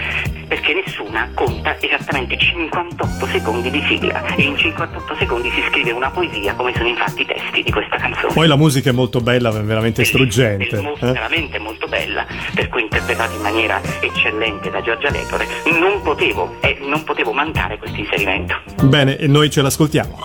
Perché 0.53 0.75
nessuna 0.75 1.31
conta 1.33 1.81
esattamente 1.81 2.37
58 2.37 3.27
secondi 3.29 3.71
di 3.71 3.83
sigla 3.89 4.23
e 4.35 4.43
in 4.43 4.55
58 4.55 5.17
secondi 5.19 5.51
si 5.51 5.63
scrive 5.71 5.93
una 5.93 6.11
poesia 6.11 6.53
come 6.53 6.75
sono 6.75 6.89
infatti 6.89 7.23
i 7.23 7.25
testi 7.25 7.63
di 7.63 7.73
questa 7.73 7.97
canzone. 7.97 8.35
Poi 8.35 8.47
la 8.47 8.57
musica 8.57 8.91
è 8.91 8.93
molto 8.93 9.23
bella, 9.23 9.51
veramente 9.51 10.05
struggente. 10.05 10.77
Bellissima, 10.77 11.09
eh. 11.09 11.13
veramente 11.13 11.59
molto 11.59 11.89
bella, 11.89 12.27
per 12.55 12.69
cui 12.69 12.83
interpretata 12.83 13.33
in 13.33 13.41
maniera 13.41 13.81
eccellente 14.01 14.69
da 14.69 14.83
Giorgia 14.83 15.09
Lepore, 15.09 15.47
non 15.81 16.03
potevo, 16.03 16.57
eh, 16.61 16.77
non 16.83 17.03
potevo 17.03 17.33
mancare 17.33 17.79
questo 17.79 17.99
inserimento. 17.99 18.61
Bene, 18.83 19.17
e 19.17 19.27
noi 19.29 19.49
ce 19.49 19.63
l'ascoltiamo. 19.63 20.19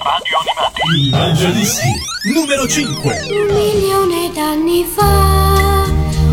Il 0.94 1.10
Mangiadischi 1.10 1.88
numero 2.34 2.68
5. 2.68 3.20
Un 3.30 3.54
milione 3.54 4.30
d'anni 4.34 4.84
fa, 4.94 5.86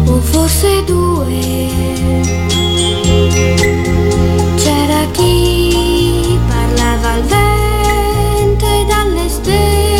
o 0.06 0.18
forse 0.18 0.82
due, 0.82 1.84
chi 5.10 6.38
parlava 6.48 7.12
al 7.12 7.22
vento 7.22 8.66
e 8.66 8.84
dalle 8.86 9.28
stelle. 9.28 9.93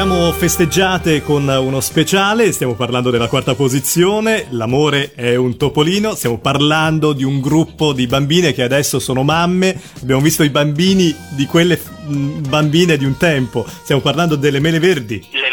Abbiamo 0.00 0.32
festeggiate 0.32 1.22
con 1.22 1.46
uno 1.46 1.80
speciale, 1.80 2.52
stiamo 2.52 2.74
parlando 2.74 3.10
della 3.10 3.28
quarta 3.28 3.54
posizione, 3.54 4.46
l'amore 4.48 5.12
è 5.14 5.34
un 5.34 5.58
topolino, 5.58 6.14
stiamo 6.14 6.38
parlando 6.38 7.12
di 7.12 7.22
un 7.22 7.38
gruppo 7.38 7.92
di 7.92 8.06
bambine 8.06 8.54
che 8.54 8.62
adesso 8.62 8.98
sono 8.98 9.22
mamme, 9.22 9.78
abbiamo 10.00 10.22
visto 10.22 10.42
i 10.42 10.48
bambini 10.48 11.14
di 11.36 11.44
quelle 11.44 11.78
mh, 11.78 12.48
bambine 12.48 12.96
di 12.96 13.04
un 13.04 13.18
tempo, 13.18 13.66
stiamo 13.66 14.00
parlando 14.00 14.36
delle 14.36 14.58
mele 14.58 14.78
verdi. 14.78 15.22
Le 15.32 15.49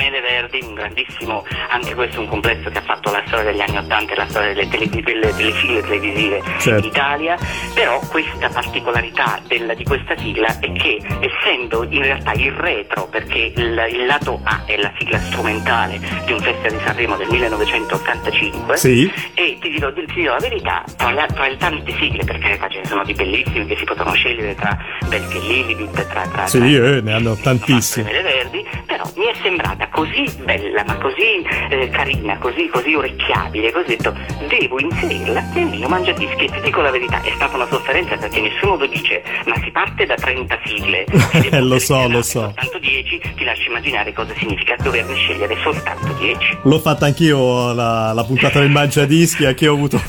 Verdi, 0.49 0.65
un 0.65 0.73
grandissimo, 0.75 1.43
anche 1.69 1.93
questo 1.93 2.17
è 2.17 2.19
un 2.19 2.27
complesso 2.27 2.69
che 2.69 2.77
ha 2.77 2.81
fatto 2.81 3.11
la 3.11 3.21
storia 3.27 3.51
degli 3.51 3.59
anni 3.59 3.77
Ottanta 3.77 4.13
e 4.13 4.15
la 4.15 4.27
storia 4.27 4.53
delle, 4.53 4.67
tele, 4.69 4.87
delle, 4.89 5.51
sigle 5.53 5.81
televisive 5.81 6.41
Certo. 6.59 6.79
in 6.79 6.85
Italia, 6.85 7.37
però 7.73 7.99
questa 8.09 8.47
particolarità 8.49 9.39
del- 9.47 9.73
di 9.75 9.83
questa 9.83 10.15
sigla 10.17 10.47
è 10.59 10.71
che 10.71 11.01
essendo 11.19 11.85
in 11.89 12.01
realtà 12.01 12.31
il 12.33 12.51
retro, 12.51 13.07
perché 13.07 13.51
il, 13.55 13.85
il 13.91 14.05
lato 14.05 14.39
A 14.43 14.63
è 14.65 14.77
la 14.77 14.91
sigla 14.97 15.19
strumentale 15.19 15.99
di 16.25 16.31
un 16.31 16.39
festival 16.39 16.71
di 16.71 16.83
Sanremo 16.85 17.15
del 17.17 17.27
1985, 17.29 18.77
Sì. 18.77 19.11
e 19.33 19.57
ti 19.59 19.69
dirò, 19.69 19.91
ti 19.91 20.05
dirò 20.13 20.33
la 20.33 20.39
verità, 20.39 20.83
tra, 20.95 21.11
la- 21.11 21.25
tra 21.27 21.47
le 21.47 21.57
tante 21.57 21.93
sigle, 21.97 22.23
perché 22.23 22.57
ce 22.69 22.79
ne 22.79 22.85
sono 22.85 23.03
di 23.03 23.13
bellissime 23.13 23.65
che 23.65 23.75
si 23.77 23.83
potevano 23.83 24.15
scegliere 24.15 24.55
tra 24.55 24.77
Belche 25.07 25.39
Lilibit, 25.39 26.07
tra, 26.07 26.21
tra, 26.27 26.47
Sì, 26.47 26.57
tra- 26.59 26.67
eh, 26.67 27.01
ne 27.01 27.13
hanno 27.13 27.35
tantissime. 27.35 28.11
Verdi, 28.21 28.65
però 28.85 29.03
mi 29.15 29.25
è 29.25 29.33
sembrata 29.41 29.87
così 29.89 30.25
bella, 30.43 30.83
ma 30.85 30.97
così 30.97 31.41
eh, 31.69 31.89
carina, 31.89 32.37
così, 32.37 32.67
così 32.67 32.93
orecchiabile, 32.93 33.71
così 33.71 33.85
ho 33.93 33.95
detto, 33.95 34.15
devo 34.47 34.79
inserirla 34.79 35.41
nel 35.53 35.67
mio 35.67 35.87
mangiadischi 35.87 36.45
e 36.45 36.51
ti 36.51 36.61
dico 36.61 36.81
la 36.81 36.91
verità, 36.91 37.21
è 37.21 37.31
stata 37.35 37.55
una 37.55 37.67
sofferenza 37.67 38.17
perché 38.17 38.41
nessuno 38.41 38.75
lo 38.75 38.85
dice, 38.87 39.23
ma 39.45 39.55
si 39.63 39.71
parte 39.71 40.05
da 40.05 40.15
30 40.15 40.59
sigle. 40.65 41.05
si 41.31 41.49
devono 41.49 41.65
Lo 41.65 41.79
so, 41.79 42.07
lo 42.07 42.21
so. 42.21 42.41
Soltanto 42.41 42.79
10, 42.79 43.21
ti 43.35 43.43
lascio 43.43 43.69
immaginare 43.69 44.13
cosa 44.13 44.33
significa 44.35 44.75
doverne 44.81 45.15
scegliere 45.15 45.55
soltanto 45.61 46.13
10. 46.13 46.57
L'ho 46.63 46.79
fatta 46.79 47.05
anch'io 47.05 47.73
la, 47.73 48.13
la 48.13 48.23
puntata 48.23 48.59
del 48.59 48.69
mangiadischi, 48.71 49.45
anche 49.45 49.67
ho 49.67 49.73
avuto 49.73 49.99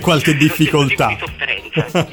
qualche 0.00 0.36
difficoltà. 0.36 1.06
Di, 1.08 1.14
di 1.14 1.20
sofferenza, 1.20 2.06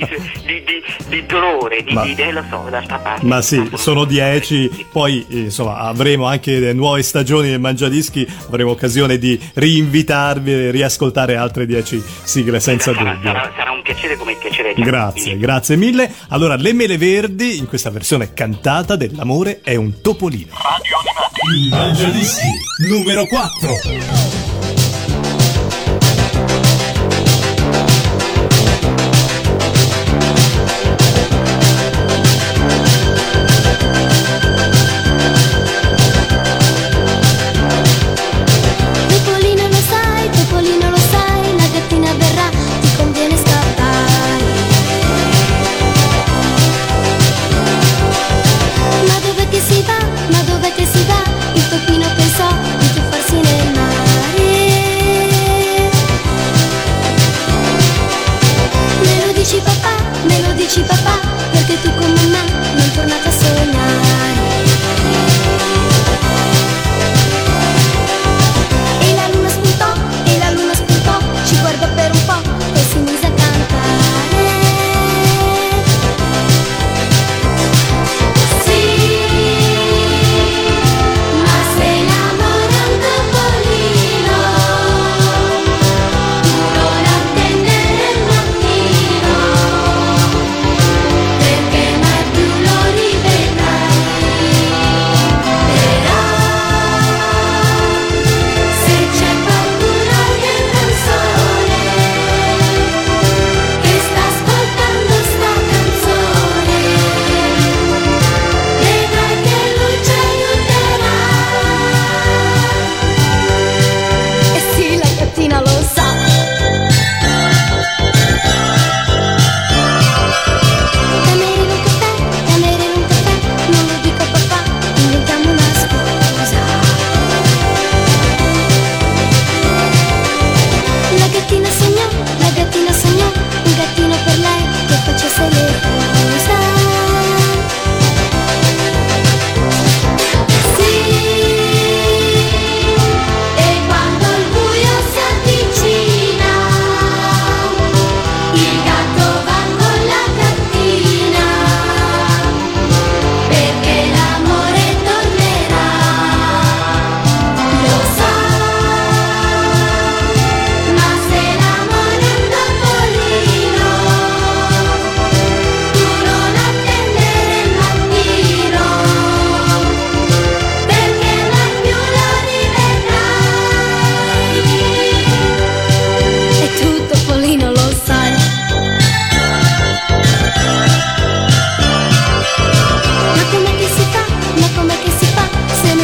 di, 0.46 0.64
di, 0.64 0.79
di, 1.10 1.26
dolore, 1.26 1.84
di, 1.84 1.94
Ma- 1.94 2.04
di, 2.04 2.16
eh, 2.16 2.32
lo 2.32 2.44
so, 2.50 2.68
d'altra 2.70 3.00
parte. 3.00 3.26
Ma 3.26 3.42
sì, 3.42 3.70
sono 3.74 4.06
10, 4.06 4.88
poi 4.92 5.26
eh, 5.28 5.38
insomma 5.40 5.78
avremo 5.78 6.26
anche 6.26 6.60
le 6.60 6.74
nuove 6.74 7.02
stagioni 7.04 7.50
del 7.50 7.60
Mangiadischi, 7.60 8.26
avremo 8.48 8.72
occasione 8.72 9.18
di 9.18 9.40
rinvitarvi 9.54 10.52
e 10.52 10.72
riascoltare 10.72 11.36
altre 11.36 11.66
10 11.66 12.02
sigle 12.24 12.60
senza 12.60 12.94
sarà, 12.94 13.14
dubbio. 13.14 13.32
sarà, 13.32 13.52
sarà 13.58 13.72
un 13.72 13.82
piacere 13.82 14.16
come 14.16 14.32
il 14.32 14.38
piacere 14.38 14.74
di 14.74 14.82
Grazie, 14.82 15.38
grazie 15.38 15.76
mille. 15.76 16.12
Allora, 16.30 16.56
Le 16.56 16.74
Mele 16.74 16.98
Verdi, 16.98 17.58
in 17.58 17.68
questa 17.68 17.90
versione 17.90 18.34
cantata 18.34 18.96
dell'amore 18.96 19.62
è 19.64 19.76
un 19.76 20.02
topolino. 20.02 20.54
Il 21.56 21.70
Mangiadischi 21.70 22.48
numero 22.88 23.26
4. 23.26 24.59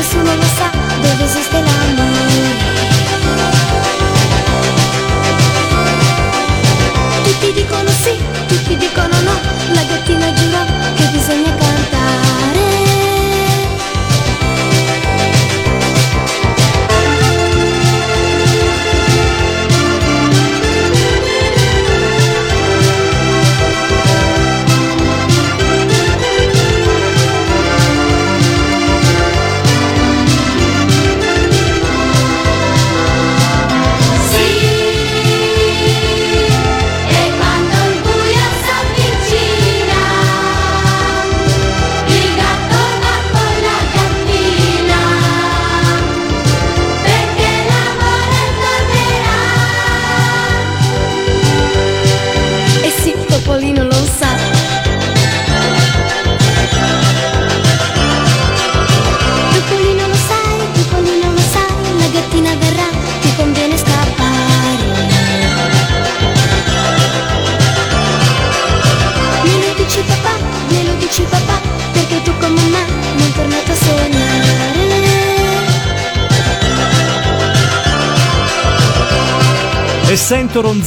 nessuno 0.06 0.36
lo 0.36 0.44
sa 0.44 0.70
dove 1.02 1.24
esiste 1.24 1.62
l'amore 1.62 2.05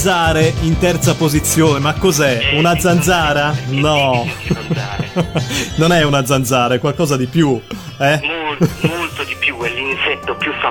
ronzare 0.08 0.54
in 0.62 0.78
terza 0.78 1.14
posizione, 1.14 1.80
ma 1.80 1.92
cos'è? 1.92 2.54
Una 2.54 2.78
zanzara? 2.78 3.54
No. 3.66 4.26
non 5.76 5.92
è 5.92 6.02
una 6.02 6.24
zanzara, 6.24 6.76
è 6.76 6.78
qualcosa 6.78 7.18
di 7.18 7.26
più, 7.26 7.60
eh? 7.98 8.20
Molto, 8.22 8.68
molto 8.86 9.07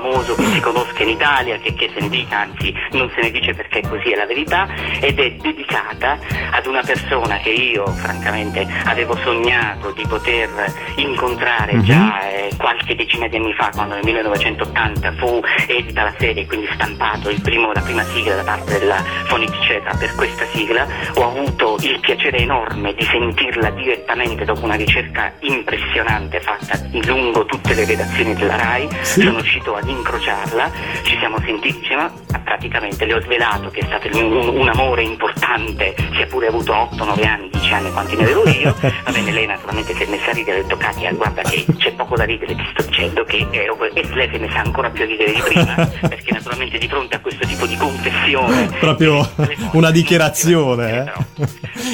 famoso 0.08 0.36
che 0.36 0.46
si 0.46 0.60
conosca 0.60 1.04
in 1.04 1.10
Italia, 1.10 1.58
che, 1.58 1.74
che 1.74 1.90
se 1.94 2.00
ne 2.00 2.10
dica, 2.10 2.40
anzi 2.40 2.74
non 2.92 3.12
se 3.14 3.22
ne 3.22 3.32
dice 3.32 3.54
perché 3.54 3.82
così 3.88 4.12
è 4.12 4.16
la 4.16 4.26
verità, 4.26 4.68
ed 5.00 5.20
è 5.20 5.32
dedicata 5.32 6.18
ad 6.52 6.66
una 6.66 6.82
persona 6.82 7.38
che 7.38 7.50
io 7.50 7.86
francamente 7.88 8.66
avevo 8.86 9.16
sognato 9.18 9.92
di 9.92 10.06
poter 10.08 10.50
incontrare 10.96 11.82
già 11.82 12.22
eh, 12.30 12.50
qualche 12.58 12.96
decina 12.96 13.28
di 13.28 13.36
anni 13.36 13.54
fa, 13.54 13.70
quando 13.74 13.96
nel 13.96 14.04
1980 14.06 15.14
fu 15.14 15.42
edita 15.68 16.04
la 16.04 16.14
serie 16.18 16.44
e 16.44 16.46
quindi 16.46 16.68
stampato 16.74 17.30
il 17.30 17.42
primo- 17.42 17.72
la 17.74 17.82
prima 17.82 18.04
sigla 18.04 18.36
da 18.36 18.44
parte 18.44 18.80
della 18.80 19.04
Foniceta 19.26 19.96
per 19.98 20.16
questa 20.16 20.46
sigla, 20.54 20.88
ho 21.16 21.28
avuto 21.28 21.78
il 21.82 22.00
piacere 22.00 22.38
enorme 22.38 22.94
di 22.94 23.04
sentirla 23.04 23.70
direttamente 23.72 24.46
dopo 24.46 24.64
una 24.64 24.76
ricerca 24.76 25.34
impressionante 25.40 26.40
fatta 26.40 26.80
lungo 27.06 27.46
tutte 27.46 27.74
le 27.74 27.86
redazioni 27.86 28.34
della 28.36 28.56
RAI, 28.56 28.88
sono 29.02 29.40
riuscito 29.40 29.76
ad 29.76 29.88
incrociarla, 29.98 30.72
ci 31.04 31.18
siamo 31.20 31.38
sentiti 31.40 31.78
insieme, 31.78 32.12
ma 32.32 32.40
praticamente 32.40 33.06
le 33.06 33.14
ho 33.16 33.22
svelato 33.22 33.70
che 33.70 33.82
è 33.82 33.86
stato 33.86 34.08
un, 34.18 34.32
un- 34.56 34.68
amore 34.68 35.04
importante, 35.04 35.96
sia 36.14 36.26
pure 36.28 36.48
avuto 36.48 36.74
8-9 36.74 37.26
anni, 37.26 37.50
10 37.50 37.74
anni 37.74 37.92
quanti 37.92 38.16
ne 38.16 38.24
avevo 38.24 38.48
io, 38.50 38.76
va 38.80 39.12
bene, 39.12 39.32
lei 39.32 39.46
naturalmente 39.46 39.94
si 39.96 40.04
è 40.04 40.10
messa 40.10 40.32
a 40.32 40.34
ridere 40.34 40.60
ha 40.60 40.62
detto 40.62 40.78
Katia 40.78 41.12
guarda 41.14 41.42
che 41.42 41.66
c'è 41.78 41.92
poco 41.94 42.16
da 42.16 42.26
ridere, 42.26 42.56
ti 42.56 42.68
sto 42.72 42.84
dicendo 42.84 43.24
che 43.24 43.48
eh, 43.50 43.68
e 43.94 44.08
lei 44.14 44.30
si 44.30 44.36
è 44.36 44.40
messa 44.40 44.60
ancora 44.60 44.90
più 44.90 45.04
a 45.04 45.06
ridere 45.08 45.32
di 45.32 45.42
prima, 45.42 45.90
perché 46.08 46.34
naturalmente 46.34 46.78
di 46.78 46.88
fronte 46.88 47.16
a 47.16 47.20
questo 47.20 47.46
tipo 47.46 47.66
di 47.66 47.76
confessione 47.78 48.68
Proprio 48.80 49.28
una 49.72 49.92
dichiarazione, 49.92 51.00
eh? 51.00 51.04
però, 51.04 51.46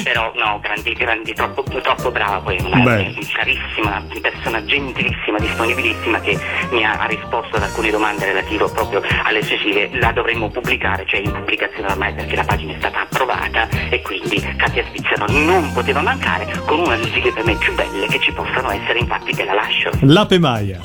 però 0.02 0.32
no, 0.34 0.60
grandi, 0.60 0.92
grandi, 0.92 1.32
troppo, 1.32 1.62
troppo 1.62 2.10
brava 2.10 2.38
poi, 2.38 2.58
una 2.60 2.82
Beh. 2.82 3.14
carissima, 3.32 4.02
persona 4.20 4.64
gentilissima, 4.64 5.38
disponibilissima 5.38 6.20
che 6.20 6.38
mi 6.70 6.84
ha, 6.84 6.98
ha 6.98 7.06
risposto 7.06 7.56
ad 7.56 7.62
alcune 7.62 7.90
domande 7.94 8.24
relative 8.24 8.68
proprio 8.70 9.00
alle 9.22 9.40
sue 9.44 9.56
sigle, 9.62 9.88
la 10.00 10.10
dovremmo 10.10 10.50
pubblicare, 10.50 11.04
cioè 11.06 11.20
in 11.20 11.30
pubblicazione 11.30 11.86
ormai 11.86 12.12
perché 12.12 12.34
la 12.34 12.42
pagina 12.42 12.72
è 12.72 12.76
stata 12.78 13.02
approvata 13.02 13.68
e 13.88 14.02
quindi 14.02 14.40
Katia 14.56 14.84
Svizzero 14.88 15.26
non 15.28 15.72
poteva 15.72 16.00
mancare 16.02 16.44
con 16.66 16.80
una 16.80 16.96
delle 16.96 17.12
sigle 17.12 17.32
per 17.32 17.44
me 17.44 17.54
più 17.54 17.72
belle 17.74 18.08
che 18.08 18.18
ci 18.18 18.32
possano 18.32 18.70
essere, 18.72 18.98
infatti 18.98 19.32
te 19.32 19.44
la 19.44 19.54
lascio. 19.54 19.90
L'ape 20.00 20.40
Maia. 20.40 20.80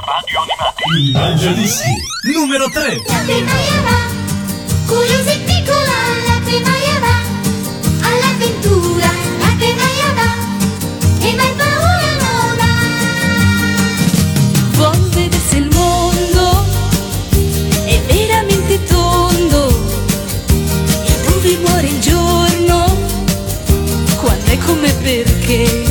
Il 0.96 1.12
Mangiadischi 1.14 1.90
numero 2.32 2.70
3. 2.70 2.82
La 3.08 3.22
primaria 3.26 3.82
va, 3.82 3.98
curiosa 4.86 5.32
e 5.32 5.38
piccola, 5.46 5.96
la 6.30 6.40
primaria 6.44 7.00
va, 7.00 7.18
all'avventura, 8.08 9.10
la 9.40 9.56
primaria 9.58 10.14
va, 10.14 11.26
e 11.26 11.36
mai 11.36 11.54
paura 11.58 11.79
come 25.12 25.89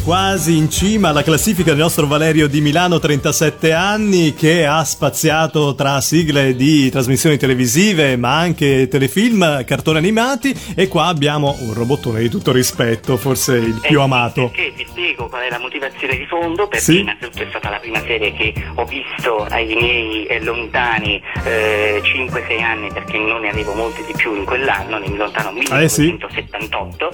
quasi 0.00 0.56
in 0.56 0.70
cima 0.70 1.08
alla 1.10 1.22
classifica 1.22 1.70
del 1.72 1.80
nostro 1.80 2.06
Valerio 2.06 2.46
di 2.46 2.60
Milano, 2.60 2.98
37 2.98 3.72
anni, 3.72 4.34
che 4.34 4.64
ha 4.64 4.82
spaziato 4.84 5.74
tra 5.74 6.00
sigle 6.00 6.54
di 6.56 6.90
trasmissioni 6.90 7.36
televisive, 7.36 8.16
ma 8.16 8.38
anche 8.38 8.88
telefilm, 8.88 9.64
cartoni 9.64 9.98
animati, 9.98 10.54
e 10.74 10.88
qua 10.88 11.06
abbiamo 11.06 11.56
un 11.60 11.74
robottone 11.74 12.20
di 12.20 12.28
tutto 12.28 12.52
rispetto, 12.52 13.16
forse 13.16 13.56
il 13.56 13.78
più 13.80 13.98
Eh, 14.00 14.02
amato. 14.02 14.50
Perché 14.50 14.72
ti 14.76 14.86
spiego 14.88 15.28
qual 15.28 15.42
è 15.42 15.50
la 15.50 15.58
motivazione 15.58 16.16
di 16.16 16.26
fondo, 16.26 16.68
perché 16.68 16.84
Sì. 16.84 17.00
innanzitutto 17.00 17.42
è 17.42 17.46
stata 17.50 17.70
la 17.70 17.78
prima 17.78 18.00
serie 18.00 18.32
che 18.32 18.54
ho 18.74 18.84
visto 18.84 19.44
ai 19.50 19.66
miei 19.66 20.42
lontani 20.42 21.20
eh, 21.44 22.00
5-6 22.02 22.62
anni, 22.62 22.88
perché 22.92 23.18
non 23.18 23.40
ne 23.40 23.50
avevo 23.50 23.74
molti 23.74 24.02
di 24.06 24.12
più 24.16 24.34
in 24.34 24.44
quell'anno, 24.44 24.98
nel 24.98 25.16
lontano 25.16 25.50
Eh, 25.78 25.88
sì. 25.88 26.02
1978. 26.02 27.10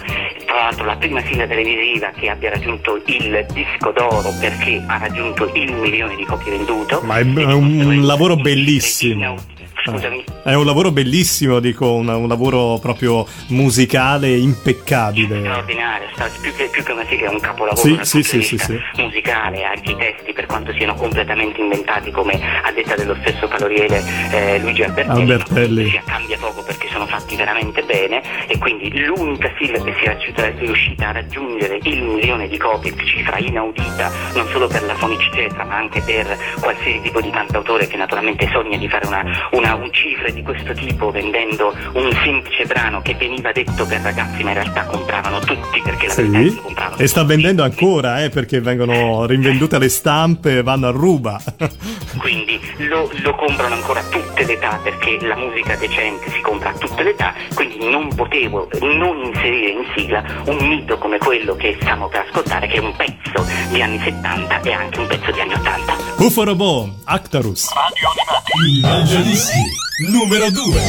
Tra 0.47 0.55
l'altro 0.55 0.85
la 0.85 0.97
prima 0.97 1.23
sigla 1.25 1.47
televisiva 1.47 2.11
che 2.19 2.29
abbia 2.29 2.51
raggiunto 2.51 2.67
il 3.07 3.47
disco 3.53 3.93
d'oro 3.93 4.31
perché 4.41 4.83
ha 4.87 4.99
raggiunto 4.99 5.51
il 5.55 5.73
milione 5.73 6.17
di 6.17 6.25
copie 6.25 6.51
vendute. 6.51 6.99
Ma 7.03 7.19
è- 7.19 7.23
un 7.23 8.01
lavoro 8.05 8.37
bellissimo. 8.37 9.37
Scusami. 9.93 10.25
È 10.45 10.55
un 10.55 10.65
lavoro 10.65 10.91
bellissimo, 10.93 11.59
dico, 11.61 11.93
un, 11.95 12.09
un 12.09 12.29
lavoro 12.29 12.79
proprio 12.81 13.27
musicale 13.49 14.37
impeccabile. 14.37 15.41
straordinario, 15.41 16.09
sta- 16.15 16.31
più 16.41 16.55
che, 16.55 16.69
più 16.71 16.83
che 16.83 16.93
una 16.93 17.05
sigla 17.09 17.29
è 17.29 17.31
un 17.33 17.41
capolavoro 17.41 18.05
Sì, 18.05 18.23
sì, 18.23 18.23
sì, 18.23 18.39
vista 18.39 18.65
sì, 18.95 19.03
musicale, 19.03 19.65
anche 19.65 19.91
i 19.93 19.97
testi 19.97 20.33
per 20.33 20.47
quanto 20.47 20.73
siano 20.75 20.95
completamente 20.95 21.61
inventati 21.61 22.11
come 22.11 22.33
a 22.63 22.71
detta 22.73 22.95
dello 22.95 23.17
stesso 23.21 23.49
caloriere 23.49 24.03
eh, 24.33 24.59
Luigi 24.61 24.83
Albertelli, 24.83 25.21
Albertelli. 25.21 25.89
sia 25.91 26.03
cambia 26.07 26.37
poco 26.39 26.63
perché 26.63 26.89
sono 26.91 27.07
fatti 27.07 27.37
veramente 27.37 27.83
bene 27.83 28.23
e 28.47 28.59
quindi 28.59 28.91
l'unica 29.05 29.51
sigla 29.59 29.83
che 29.83 29.95
sia 30.01 30.13
riuscita- 30.13 30.47
è 30.47 30.55
riuscita 30.59 31.09
a 31.09 31.13
raggiungere 31.13 31.79
il 31.83 32.03
milione 32.03 32.49
di 32.49 32.57
copie, 32.57 32.95
cifra 33.05 33.39
inaudita 33.39 34.11
non 34.35 34.47
solo 34.49 34.67
per 34.67 34.83
la 34.85 34.95
Fonici 34.95 35.31
Cetra 35.35 35.65
ma 35.65 35.77
anche 35.77 36.01
per 36.01 36.37
qualsiasi 36.61 37.01
tipo 37.03 37.21
di 37.21 37.31
cantautore 37.31 37.87
che 37.87 37.97
naturalmente 37.97 38.49
sogna 38.53 38.77
di 38.77 38.89
fare 38.89 39.07
una, 39.07 39.25
una- 39.53 39.78
un 39.79 39.93
cifre 39.93 40.33
di 40.33 40.43
questo 40.43 40.73
tipo 40.75 41.11
vendendo 41.11 41.75
un 41.95 42.11
semplice 42.25 42.65
brano 42.67 43.01
che 43.03 43.15
veniva 43.15 43.53
detto 43.53 43.87
per 43.87 44.01
ragazzi 44.01 44.43
ma 44.43 44.51
in 44.51 44.55
realtà 44.55 44.85
compravano 44.85 45.39
tutti 45.41 45.81
perché 45.83 46.07
la 46.09 46.15
verità 46.15 46.39
Sì. 46.39 46.55
lo 46.55 46.63
compravano 46.63 46.97
E 47.03 47.07
sta 47.07 47.21
tutti. 47.23 47.33
vendendo 47.35 47.63
ancora, 47.63 48.23
eh, 48.25 48.29
perché 48.31 48.61
vengono 48.61 49.27
rinvendute 49.27 49.79
le 49.79 49.89
stampe 49.89 50.59
e 50.59 50.63
vanno 50.63 50.89
a 50.89 50.91
ruba. 50.91 51.41
quindi 52.19 52.59
lo, 52.89 53.11
lo 53.23 53.35
comprano 53.35 53.75
ancora 53.75 54.01
a 54.01 54.05
tutte 54.05 54.45
le 54.45 54.53
età 54.55 54.79
perché 54.83 55.19
la 55.27 55.37
musica 55.37 55.77
decente 55.77 56.31
si 56.31 56.41
compra 56.41 56.71
a 56.71 56.73
tutte 56.75 57.03
le 57.03 57.11
età 57.11 57.33
quindi 57.55 57.89
non 57.89 58.09
potevo 58.15 58.69
non 58.81 59.25
inserire 59.25 59.71
in 59.71 59.85
sigla 59.95 60.25
un 60.47 60.57
mito 60.67 60.99
come 60.99 61.19
quello 61.19 61.55
che 61.57 61.77
stiamo 61.81 62.09
per 62.09 62.25
ascoltare 62.29 62.67
che 62.67 62.77
è 62.77 62.81
un 62.81 62.95
pezzo 62.97 63.45
di 63.71 63.81
anni 63.83 63.99
70 63.99 64.61
e 64.63 64.73
anche 64.73 64.99
un 65.01 65.07
pezzo 65.07 65.31
di 65.33 65.41
anni 65.41 65.53
80 65.55 66.08
Buffo 66.19 66.45
Robot, 66.45 66.91
Actarus. 67.05 67.69
Il 68.69 68.81
Mangiadischi 68.81 69.63
numero 70.11 70.51
2. 70.51 70.83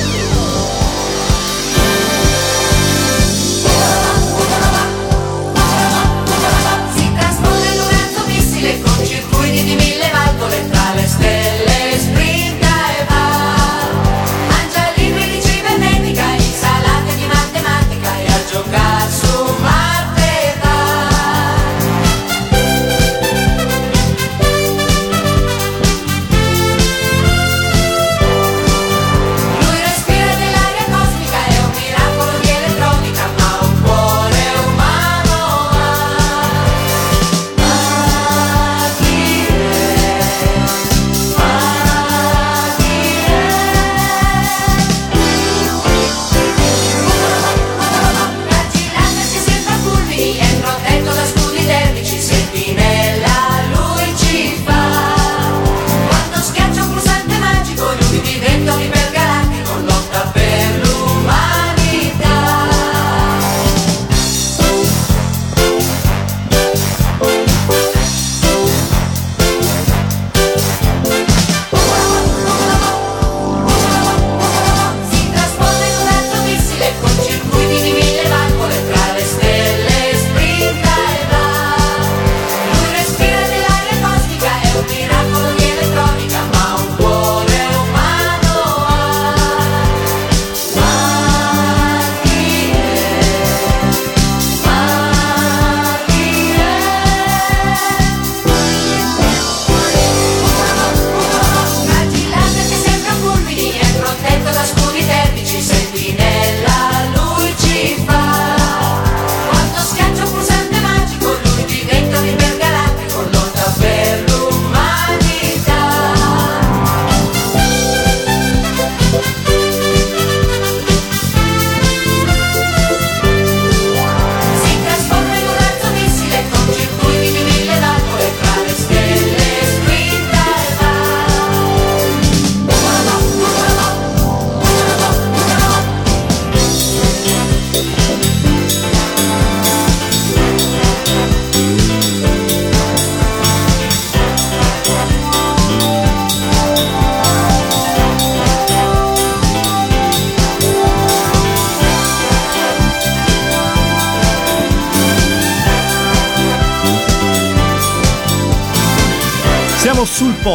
Si 6.95 7.13
traspone 7.13 7.73
in 7.73 7.79
un 7.79 7.93
alto 7.93 8.25
missile 8.25 8.81
con 8.81 8.98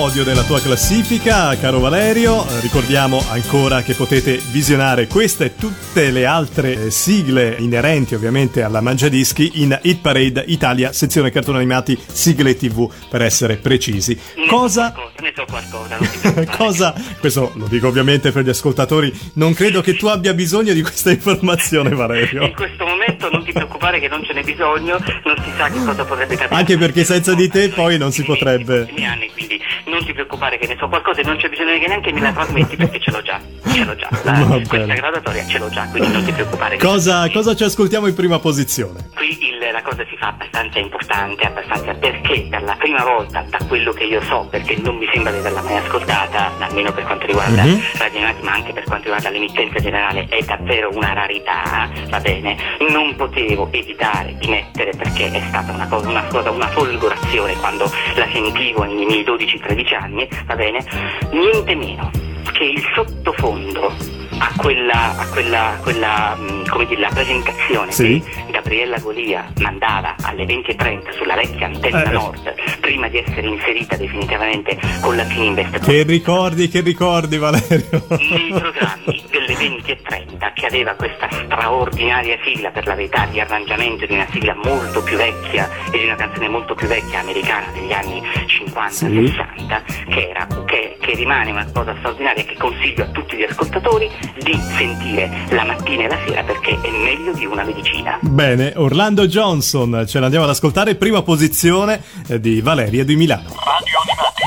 podio 0.05 0.23
della 0.23 0.43
tua 0.43 0.61
classifica, 0.61 1.57
caro 1.57 1.81
Valerio. 1.81 2.47
Eh, 2.47 2.61
Ricordiamo 2.61 3.25
ancora 3.31 3.81
che 3.81 3.95
potete 3.95 4.39
visionare 4.51 5.07
questa 5.07 5.45
e 5.45 5.55
tutte 5.57 6.11
le 6.11 6.27
altre 6.27 6.73
eh, 6.87 6.91
sigle 6.91 7.57
inerenti 7.59 8.15
ovviamente 8.15 8.63
alla 8.63 8.83
Mangiadischi 8.83 9.63
in 9.63 9.79
Hit 9.81 10.01
Parade 10.03 10.45
Italia, 10.49 10.93
sezione 10.93 11.31
cartoni 11.31 11.57
animati, 11.57 11.99
sigle 12.07 12.55
TV 12.55 12.87
per 13.09 13.23
essere 13.23 13.57
precisi. 13.57 14.19
Ne 14.37 14.47
Cosa 14.47 14.93
so 14.95 15.01
qualcosa, 15.01 15.23
ne 15.23 15.33
so 15.35 15.45
qualcosa 15.47 15.97
non 15.97 16.11
ti 16.11 16.19
preoccupare. 16.19 16.47
Cosa, 16.65 16.95
questo 17.19 17.53
lo 17.55 17.67
dico 17.67 17.89
ovviamente 17.89 18.31
per 18.31 18.45
gli 18.45 18.51
ascoltatori, 18.51 19.11
non 19.35 19.55
credo 19.55 19.81
che 19.81 19.97
tu 19.97 20.07
abbia 20.09 20.35
bisogno 20.35 20.75
di 20.75 20.83
questa 20.83 21.13
informazione 21.13 21.91
Valerio. 21.97 22.43
in 22.43 22.55
questo 22.55 22.85
momento 22.85 23.31
non 23.31 23.43
ti 23.43 23.53
preoccupare 23.53 24.01
che 24.01 24.09
non 24.09 24.23
ce 24.23 24.35
n'è 24.35 24.43
bisogno 24.43 24.99
non 25.25 25.37
si 25.43 25.51
sa 25.57 25.69
che 25.71 25.83
cosa 25.83 26.05
potrebbe 26.05 26.35
capitare 26.37 26.61
Anche 26.61 26.77
perché 26.77 27.05
senza 27.05 27.33
di 27.33 27.49
te 27.49 27.71
poi 27.71 27.97
non 27.97 28.13
si 28.13 28.23
potrebbe. 28.23 28.87
anni, 29.03 29.31
quindi 29.33 29.59
non 29.87 30.04
ti 30.05 30.13
preoccupare 30.13 30.59
che 30.59 30.67
ne 30.67 30.77
so 30.79 30.89
qualcosa 30.89 31.21
e 31.21 31.25
non 31.25 31.37
c'è 31.37 31.49
bisogno 31.49 31.79
che 31.79 31.87
neanche 31.89 32.13
me 32.13 32.21
la 32.21 32.33
trasmetti 32.33 32.77
perché 32.77 33.01
ce 33.01 33.11
l'ho 33.11 33.23
già 33.23 33.41
ce 33.73 33.85
l'ho 33.85 33.97
già 33.97 34.09
La- 34.25 34.33
questa 34.47 34.77
bene. 34.79 34.95
graduatoria 34.95 35.47
ce 35.47 35.59
l'ho 35.59 35.69
già 35.71 35.87
quindi 35.91 36.13
non 36.13 36.25
ti 36.25 36.33
preoccupare 36.33 36.77
Cosa, 36.79 37.29
cosa 37.31 37.55
ci 37.57 37.65
ascoltiamo 37.65 38.07
in 38.07 38.15
prima 38.15 38.39
posizione? 38.39 39.09
qui 39.15 39.37
il- 39.49 39.53
la 39.75 39.83
cosa 39.83 40.05
si 40.09 40.17
fa 40.17 40.29
abbastanza 40.29 40.79
importante, 40.79 41.45
abbastanza 41.45 41.95
perché 41.95 42.47
per 42.49 42.63
la 42.63 42.77
prima 42.79 43.03
volta, 43.03 43.45
da 43.49 43.59
quello 43.67 43.93
che 43.93 44.05
io 44.05 44.21
so, 44.23 44.47
perché 44.49 44.77
non 44.77 44.97
mi 44.97 45.09
sembra 45.13 45.33
di 45.33 45.39
averla 45.39 45.63
mai 45.63 45.77
ascoltata, 45.79 46.53
almeno 46.61 46.93
per 46.93 47.03
quanto 47.05 47.27
riguarda 47.27 47.65
Mhm. 47.65 47.83
Radio 47.99 48.19
Animati, 48.21 48.43
ma 48.45 48.53
anche 48.53 48.73
per 48.73 48.85
quanto 48.85 49.05
riguarda 49.05 49.31
l'emittenza 49.31 49.81
generale, 49.81 50.27
è 50.29 50.41
davvero 50.45 50.91
una 50.95 51.13
rarità, 51.13 51.91
va 52.09 52.21
bene? 52.21 52.57
Non 52.89 53.17
potevo 53.17 53.69
evitare 53.73 54.37
di 54.39 54.47
mettere 54.47 54.93
perché 54.97 55.31
è 55.33 55.43
stata 55.49 55.73
una 55.73 55.89
cosa, 55.89 56.09
una 56.09 56.25
cosa, 56.29 56.51
una 56.53 56.69
folgorazione 56.69 57.55
quando 57.57 57.91
la 58.15 58.29
sentivo 58.33 58.85
nei 58.85 59.05
miei 59.07 59.25
12-13 59.25 59.84
anni, 59.93 60.29
va 60.47 60.55
bene? 60.55 60.85
Niente 61.31 61.75
meno 61.75 62.11
che 62.53 62.65
il 62.65 62.83
sottofondo 62.95 64.14
a 64.39 64.53
quella, 64.57 65.17
a 65.19 65.27
quella, 65.29 65.79
quella 65.83 66.35
mh, 66.37 66.69
come 66.69 66.87
dire, 66.87 67.01
la 67.01 67.11
presentazione 67.13 67.93
Sì. 67.93 68.23
che 68.23 68.53
Gabriella 68.53 68.99
Golia 68.99 69.51
mandava 69.61 70.15
alle 70.23 70.45
20.30 70.45 71.17
sulla 71.17 71.35
vecchia 71.35 71.67
antenna 71.67 72.05
Eh. 72.05 72.13
nord, 72.13 72.55
prima 72.81 73.09
di 73.09 73.19
essere 73.19 73.47
inserita 73.47 73.97
definitivamente 73.97 74.79
con 75.01 75.17
la 75.17 75.25
Fininvest 75.25 75.79
Che 75.81 76.03
ricordi, 76.03 76.69
che 76.69 76.81
ricordi, 76.81 77.39
Valerio? 77.39 78.07
nei 78.09 78.49
programmi 78.51 79.23
delle 79.31 79.55
20.30 79.55 80.53
che 80.55 80.67
aveva 80.67 80.93
questa 80.95 81.29
straordinaria 81.31 82.39
sigla 82.45 82.71
per 82.71 82.87
la 82.87 82.95
verità 82.95 83.27
di 83.31 83.41
arrangiamento 83.41 84.07
di 84.07 84.13
una 84.15 84.27
sigla 84.31 84.55
molto 84.55 85.03
più 85.03 85.17
vecchia 85.17 85.69
e 85.91 85.99
di 85.99 86.05
una 86.05 86.15
canzone 86.17 86.49
molto 86.49 86.75
più 86.75 86.87
vecchia 86.87 87.21
americana 87.21 87.67
degli 87.73 87.93
anni 87.93 88.23
50-60 88.47 89.83
che, 90.09 90.29
era, 90.31 90.47
che, 90.67 90.97
che 91.01 91.15
rimane 91.15 91.51
una 91.51 91.67
cosa 91.73 91.95
straordinaria 91.99 92.45
che 92.45 92.55
consiglio 92.59 93.05
a 93.05 93.07
tutti 93.09 93.37
gli 93.37 93.43
ascoltatori 93.43 94.11
di 94.43 94.59
sentire 94.77 95.31
la 95.51 95.65
mattina 95.65 96.05
e 96.05 96.09
la 96.09 96.19
sera 96.27 96.43
perché 96.43 96.79
è 96.81 96.91
meglio 96.91 97.33
di 97.33 97.47
una 97.47 97.65
medicina. 97.65 98.19
Bene, 98.21 98.73
Orlando 98.77 99.27
Johnson, 99.27 100.05
ce 100.07 100.21
l'andiamo 100.21 100.45
ad 100.45 100.51
ascoltare, 100.51 100.95
prima 100.95 101.23
posizione 101.23 102.03
eh, 102.29 102.41
di 102.41 102.61
Valeria 102.61 103.05
di 103.05 103.17
Milano. 103.17 103.49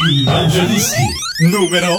I 0.09 0.23
Mangiadischi 0.23 1.03
numero 1.39 1.87
1. 1.87 1.97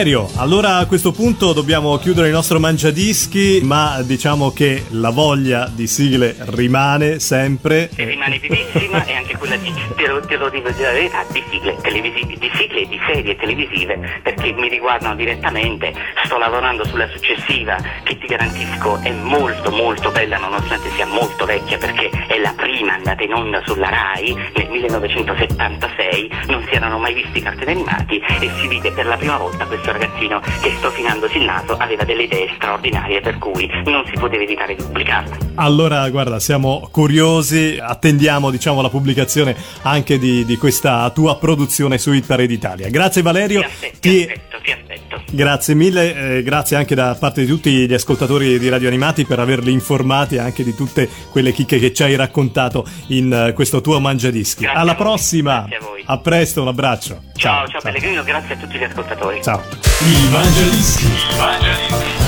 Valerio, 0.00 0.30
allora 0.36 0.76
a 0.78 0.86
questo 0.86 1.12
punto 1.12 1.52
dobbiamo 1.52 1.98
chiudere 1.98 2.28
il 2.28 2.32
nostro 2.32 2.58
mangiadischi, 2.58 3.60
ma 3.62 4.00
diciamo 4.00 4.50
che 4.50 4.86
la 4.92 5.10
voglia 5.10 5.70
di 5.70 5.86
sigle 5.86 6.34
rimane 6.38 7.18
sempre. 7.18 7.90
E 7.94 8.04
rimane 8.06 8.38
vivissima 8.38 9.04
e 9.04 9.12
anche 9.12 9.36
quella 9.36 9.56
di, 9.56 9.70
te 9.96 10.06
lo, 10.06 10.20
te 10.20 10.38
lo 10.38 10.48
dico 10.48 10.70
di 10.70 10.80
la 10.80 10.92
verità, 10.92 11.22
di 11.30 11.44
sigle 11.50 11.76
televisive, 11.82 12.34
di 12.38 12.50
sigle 12.54 12.80
e 12.80 12.88
di 12.88 12.98
serie 13.06 13.36
televisive, 13.36 14.20
perché 14.22 14.54
mi 14.54 14.70
riguardano 14.70 15.14
direttamente, 15.16 15.92
sto 16.24 16.38
lavorando 16.38 16.82
sulla 16.86 17.08
successiva, 17.08 17.76
che 18.02 18.16
ti 18.16 18.26
garantisco 18.26 19.00
è 19.02 19.12
molto 19.12 19.70
molto 19.70 20.10
bella 20.12 20.38
nonostante 20.38 20.88
sia 20.92 21.06
molto 21.06 21.44
vecchia 21.44 21.76
perché 21.76 22.08
è 22.26 22.38
la 22.38 22.54
prima 22.56 22.94
andata 22.94 23.22
in 23.22 23.34
onda 23.34 23.60
sulla 23.66 23.90
RAI 23.90 24.34
nel 24.54 24.68
1976, 24.70 26.30
non 26.46 26.64
si 26.66 26.74
erano 26.74 26.98
mai 26.98 27.12
visti 27.12 27.42
cartoni 27.42 27.72
animati 27.72 28.18
e 28.40 28.50
si 28.60 28.66
vide 28.66 28.92
per 28.92 29.04
la 29.04 29.18
prima 29.18 29.36
volta 29.36 29.66
questo 29.90 29.92
ragazzino 29.92 30.40
che 30.62 30.74
strofinandosi 30.76 31.38
il 31.38 31.44
naso 31.44 31.76
aveva 31.76 32.04
delle 32.04 32.22
idee 32.24 32.48
straordinarie 32.54 33.20
per 33.20 33.38
cui 33.38 33.68
non 33.86 34.04
si 34.06 34.12
poteva 34.18 34.42
evitare 34.42 34.74
di 34.74 34.82
pubblicarla. 34.82 35.36
Allora, 35.56 36.08
guarda, 36.10 36.38
siamo 36.38 36.88
curiosi, 36.90 37.78
attendiamo 37.80 38.50
diciamo 38.50 38.80
la 38.80 38.88
pubblicazione 38.88 39.56
anche 39.82 40.18
di, 40.18 40.44
di 40.44 40.56
questa 40.56 41.10
tua 41.10 41.36
produzione 41.38 41.98
su 41.98 42.12
Hit 42.12 42.26
Parade 42.26 42.52
Italia. 42.52 42.88
Grazie 42.88 43.22
Valerio. 43.22 43.60
Ti 43.60 43.66
aspetto, 43.66 43.96
ti 44.00 44.10
Ti- 44.10 44.20
aspetto, 44.20 44.58
ti 44.62 44.70
aspetto. 44.70 44.89
Grazie 45.30 45.74
mille, 45.74 46.38
eh, 46.38 46.42
grazie 46.42 46.76
anche 46.76 46.94
da 46.94 47.16
parte 47.18 47.42
di 47.42 47.46
tutti 47.46 47.70
gli 47.86 47.94
ascoltatori 47.94 48.58
di 48.58 48.68
Radio 48.68 48.88
Animati 48.88 49.24
per 49.24 49.38
averli 49.38 49.72
informati 49.72 50.38
anche 50.38 50.64
di 50.64 50.74
tutte 50.74 51.08
quelle 51.30 51.52
chicche 51.52 51.78
che 51.78 51.92
ci 51.92 52.02
hai 52.02 52.16
raccontato 52.16 52.86
in 53.08 53.32
eh, 53.32 53.52
questo 53.52 53.80
tuo 53.80 53.98
mangiadischi. 54.00 54.62
Grazie 54.62 54.80
Alla 54.80 54.94
prossima, 54.94 55.66
grazie 55.66 55.76
a 55.76 55.80
voi. 55.80 56.02
a 56.06 56.18
presto, 56.18 56.62
un 56.62 56.68
abbraccio. 56.68 57.22
Ciao, 57.34 57.66
ciao, 57.68 57.80
Pellegrino, 57.80 58.22
grazie 58.22 58.54
a 58.54 58.58
tutti 58.58 58.78
gli 58.78 58.84
ascoltatori. 58.84 59.42
Ciao. 59.42 59.62
Il 60.00 60.30
Mangiadischi. 60.30 61.04
Il 61.04 61.36
Mangiadischi. 61.38 62.18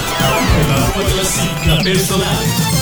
La 0.68 0.90
tua 0.92 1.04
classifica 1.04 1.82
personale. 1.82 2.81